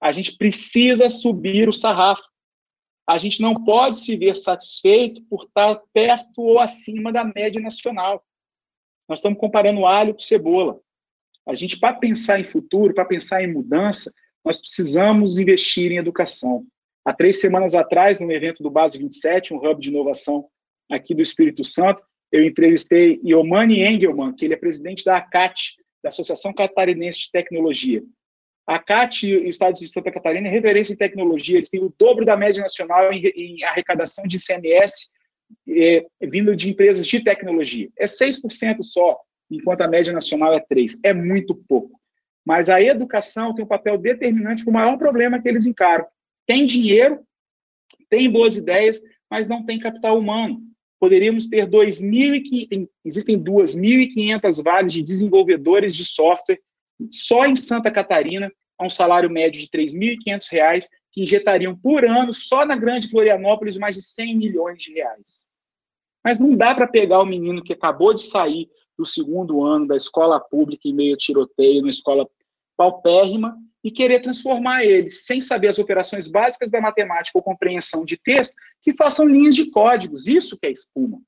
A 0.00 0.12
gente 0.12 0.36
precisa 0.36 1.10
subir 1.10 1.68
o 1.68 1.72
sarrafo. 1.72 2.22
A 3.06 3.18
gente 3.18 3.42
não 3.42 3.54
pode 3.64 3.98
se 3.98 4.16
ver 4.16 4.36
satisfeito 4.36 5.22
por 5.24 5.44
estar 5.44 5.80
perto 5.92 6.40
ou 6.40 6.58
acima 6.58 7.12
da 7.12 7.24
média 7.24 7.60
nacional. 7.60 8.24
Nós 9.08 9.18
estamos 9.18 9.38
comparando 9.38 9.84
alho 9.84 10.14
com 10.14 10.20
cebola. 10.20 10.80
A 11.46 11.54
gente, 11.54 11.78
para 11.78 11.94
pensar 11.94 12.38
em 12.38 12.44
futuro, 12.44 12.94
para 12.94 13.04
pensar 13.04 13.42
em 13.42 13.52
mudança, 13.52 14.12
nós 14.44 14.60
precisamos 14.60 15.38
investir 15.38 15.90
em 15.90 15.96
educação. 15.96 16.64
Há 17.04 17.12
três 17.14 17.40
semanas 17.40 17.74
atrás, 17.74 18.20
no 18.20 18.30
evento 18.30 18.62
do 18.62 18.70
Base 18.70 18.98
27, 18.98 19.54
um 19.54 19.56
hub 19.56 19.80
de 19.80 19.88
inovação 19.88 20.46
aqui 20.90 21.14
do 21.14 21.22
Espírito 21.22 21.64
Santo, 21.64 22.02
eu 22.30 22.44
entrevistei 22.44 23.20
Iomani 23.24 23.82
Engelman, 23.82 24.34
que 24.34 24.44
ele 24.44 24.54
é 24.54 24.56
presidente 24.56 25.04
da 25.04 25.16
ACAT, 25.16 25.76
da 26.02 26.10
Associação 26.10 26.52
Catarinense 26.52 27.20
de 27.20 27.30
Tecnologia. 27.32 28.02
A 28.66 28.76
ACAT 28.76 29.26
e 29.26 29.36
o 29.36 29.48
Estado 29.48 29.74
de 29.74 29.88
Santa 29.88 30.12
Catarina 30.12 30.46
é 30.46 30.50
referência 30.50 30.92
em 30.92 30.96
tecnologia, 30.96 31.56
eles 31.56 31.70
têm 31.70 31.82
o 31.82 31.92
dobro 31.98 32.24
da 32.24 32.36
média 32.36 32.62
nacional 32.62 33.12
em, 33.12 33.64
arrecadação 33.64 34.24
de 34.26 34.36
ICMS 34.36 35.10
é, 35.68 36.06
vindo 36.22 36.54
de 36.54 36.70
empresas 36.70 37.06
de 37.06 37.24
tecnologia. 37.24 37.88
É 37.98 38.04
6% 38.04 38.82
só, 38.82 39.18
enquanto 39.50 39.80
a 39.80 39.88
média 39.88 40.12
nacional 40.12 40.54
é 40.54 40.60
3%. 40.60 41.00
É 41.02 41.12
muito 41.12 41.54
pouco. 41.68 41.98
Mas 42.44 42.68
a 42.68 42.80
educação 42.80 43.54
tem 43.54 43.64
um 43.64 43.68
papel 43.68 43.98
determinante 43.98 44.64
para 44.64 44.70
o 44.70 44.74
maior 44.74 44.96
problema 44.96 45.40
que 45.40 45.48
eles 45.48 45.66
encaram. 45.66 46.06
Tem 46.50 46.64
dinheiro, 46.64 47.20
tem 48.08 48.28
boas 48.28 48.56
ideias, 48.56 49.00
mas 49.30 49.46
não 49.46 49.64
tem 49.64 49.78
capital 49.78 50.18
humano. 50.18 50.60
Poderíamos 50.98 51.46
ter 51.46 51.64
2.500, 51.64 52.88
existem 53.04 53.40
2.500 53.40 54.60
vagas 54.60 54.92
de 54.92 55.00
desenvolvedores 55.00 55.94
de 55.94 56.04
software 56.04 56.58
só 57.08 57.46
em 57.46 57.54
Santa 57.54 57.88
Catarina, 57.88 58.50
a 58.76 58.84
um 58.84 58.90
salário 58.90 59.30
médio 59.30 59.60
de 59.60 59.68
R$ 59.72 59.84
3.500, 59.84 60.86
que 61.12 61.22
injetariam 61.22 61.78
por 61.78 62.04
ano, 62.04 62.34
só 62.34 62.66
na 62.66 62.74
Grande 62.74 63.08
Florianópolis, 63.08 63.78
mais 63.78 63.94
de 63.94 64.02
100 64.02 64.36
milhões 64.36 64.82
de 64.82 64.92
reais. 64.92 65.46
Mas 66.24 66.40
não 66.40 66.56
dá 66.56 66.74
para 66.74 66.88
pegar 66.88 67.20
o 67.20 67.26
menino 67.26 67.62
que 67.62 67.74
acabou 67.74 68.12
de 68.12 68.22
sair 68.22 68.68
do 68.98 69.06
segundo 69.06 69.62
ano 69.62 69.86
da 69.86 69.94
escola 69.94 70.40
pública 70.40 70.88
em 70.88 70.94
meio 70.94 71.14
a 71.14 71.16
tiroteio, 71.16 71.82
na 71.82 71.90
escola 71.90 72.28
paupérrima, 72.76 73.56
e 73.82 73.90
querer 73.90 74.20
transformar 74.20 74.84
ele, 74.84 75.10
sem 75.10 75.40
saber 75.40 75.68
as 75.68 75.78
operações 75.78 76.28
básicas 76.28 76.70
da 76.70 76.80
matemática 76.80 77.38
ou 77.38 77.42
compreensão 77.42 78.04
de 78.04 78.16
texto, 78.16 78.54
que 78.82 78.92
façam 78.92 79.26
linhas 79.26 79.54
de 79.54 79.70
códigos. 79.70 80.26
Isso 80.26 80.58
que 80.58 80.66
é 80.66 80.70
espuma. 80.70 81.20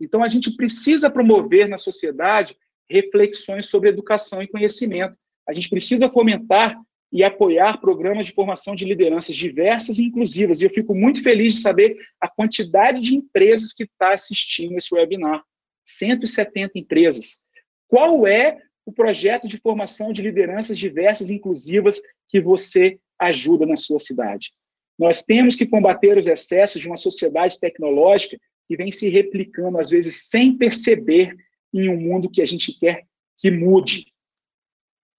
Então, 0.00 0.22
a 0.22 0.28
gente 0.28 0.54
precisa 0.54 1.08
promover 1.08 1.68
na 1.68 1.78
sociedade 1.78 2.56
reflexões 2.88 3.66
sobre 3.66 3.88
educação 3.88 4.42
e 4.42 4.48
conhecimento. 4.48 5.18
A 5.48 5.54
gente 5.54 5.70
precisa 5.70 6.10
fomentar 6.10 6.78
e 7.12 7.24
apoiar 7.24 7.80
programas 7.80 8.26
de 8.26 8.32
formação 8.32 8.74
de 8.74 8.84
lideranças 8.84 9.34
diversas 9.34 9.98
e 9.98 10.04
inclusivas. 10.04 10.60
E 10.60 10.64
eu 10.64 10.70
fico 10.70 10.94
muito 10.94 11.22
feliz 11.22 11.54
de 11.54 11.60
saber 11.60 11.96
a 12.20 12.28
quantidade 12.28 13.00
de 13.00 13.14
empresas 13.14 13.72
que 13.72 13.84
está 13.84 14.12
assistindo 14.12 14.76
esse 14.76 14.94
webinar. 14.94 15.42
170 15.84 16.78
empresas. 16.78 17.40
Qual 17.88 18.26
é 18.26 18.58
o 18.86 18.92
projeto 18.92 19.48
de 19.48 19.58
formação 19.58 20.12
de 20.12 20.22
lideranças 20.22 20.78
diversas 20.78 21.28
e 21.28 21.34
inclusivas 21.34 22.00
que 22.28 22.40
você 22.40 22.98
ajuda 23.18 23.66
na 23.66 23.76
sua 23.76 23.98
cidade? 23.98 24.52
Nós 24.98 25.22
temos 25.22 25.56
que 25.56 25.66
combater 25.66 26.16
os 26.16 26.26
excessos 26.26 26.80
de 26.80 26.86
uma 26.86 26.96
sociedade 26.96 27.60
tecnológica 27.60 28.38
que 28.66 28.76
vem 28.76 28.90
se 28.90 29.08
replicando, 29.08 29.78
às 29.78 29.90
vezes, 29.90 30.28
sem 30.28 30.56
perceber, 30.56 31.36
em 31.74 31.90
um 31.90 32.00
mundo 32.00 32.30
que 32.30 32.40
a 32.40 32.46
gente 32.46 32.72
quer 32.78 33.04
que 33.36 33.50
mude. 33.50 34.06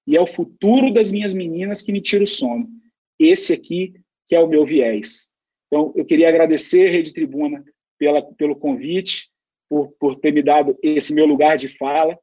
E 0.08 0.16
é 0.16 0.22
o 0.22 0.26
futuro 0.26 0.92
das 0.92 1.12
minhas 1.12 1.34
meninas 1.34 1.82
que 1.82 1.92
me 1.92 2.02
tira 2.02 2.24
o 2.24 2.28
sono. 2.28 2.68
Esse 3.20 3.54
aqui 3.54 3.94
que 4.26 4.36
é 4.36 4.40
o 4.40 4.48
meu 4.48 4.66
viés. 4.66 5.30
Então, 5.68 5.94
eu 5.96 6.06
queria 6.06 6.30
agradecer, 6.30 6.90
Rede 6.90 7.14
Tribuna, 7.14 7.64
pela, 7.98 8.22
pelo 8.22 8.56
convite, 8.56 9.30
por, 9.70 9.92
por 10.00 10.16
ter 10.20 10.34
me 10.34 10.42
dado 10.42 10.78
esse 10.82 11.14
meu 11.14 11.26
lugar 11.26 11.58
de 11.58 11.70
fala, 11.78 12.18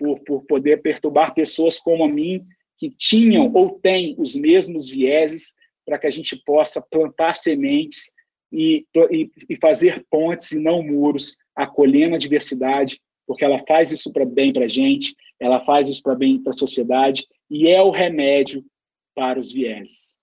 por, 0.00 0.18
por 0.20 0.42
poder 0.46 0.80
perturbar 0.80 1.34
pessoas 1.34 1.78
como 1.78 2.02
a 2.02 2.08
mim, 2.08 2.42
que 2.78 2.88
tinham 2.88 3.52
ou 3.52 3.78
têm 3.78 4.14
os 4.18 4.34
mesmos 4.34 4.88
vieses, 4.88 5.52
para 5.84 5.98
que 5.98 6.06
a 6.06 6.10
gente 6.10 6.42
possa 6.42 6.80
plantar 6.80 7.36
sementes 7.36 8.14
e, 8.50 8.86
e, 9.10 9.30
e 9.50 9.56
fazer 9.56 10.02
pontes 10.10 10.52
e 10.52 10.58
não 10.58 10.82
muros, 10.82 11.36
acolhendo 11.54 12.14
a 12.14 12.18
diversidade, 12.18 12.98
porque 13.26 13.44
ela 13.44 13.62
faz 13.68 13.92
isso 13.92 14.10
para 14.10 14.24
bem 14.24 14.54
para 14.54 14.64
a 14.64 14.68
gente, 14.68 15.14
ela 15.38 15.60
faz 15.66 15.88
isso 15.88 16.02
para 16.02 16.14
bem 16.14 16.42
para 16.42 16.50
a 16.50 16.54
sociedade 16.54 17.26
e 17.50 17.68
é 17.68 17.82
o 17.82 17.90
remédio 17.90 18.64
para 19.14 19.38
os 19.38 19.52
vieses. 19.52 20.19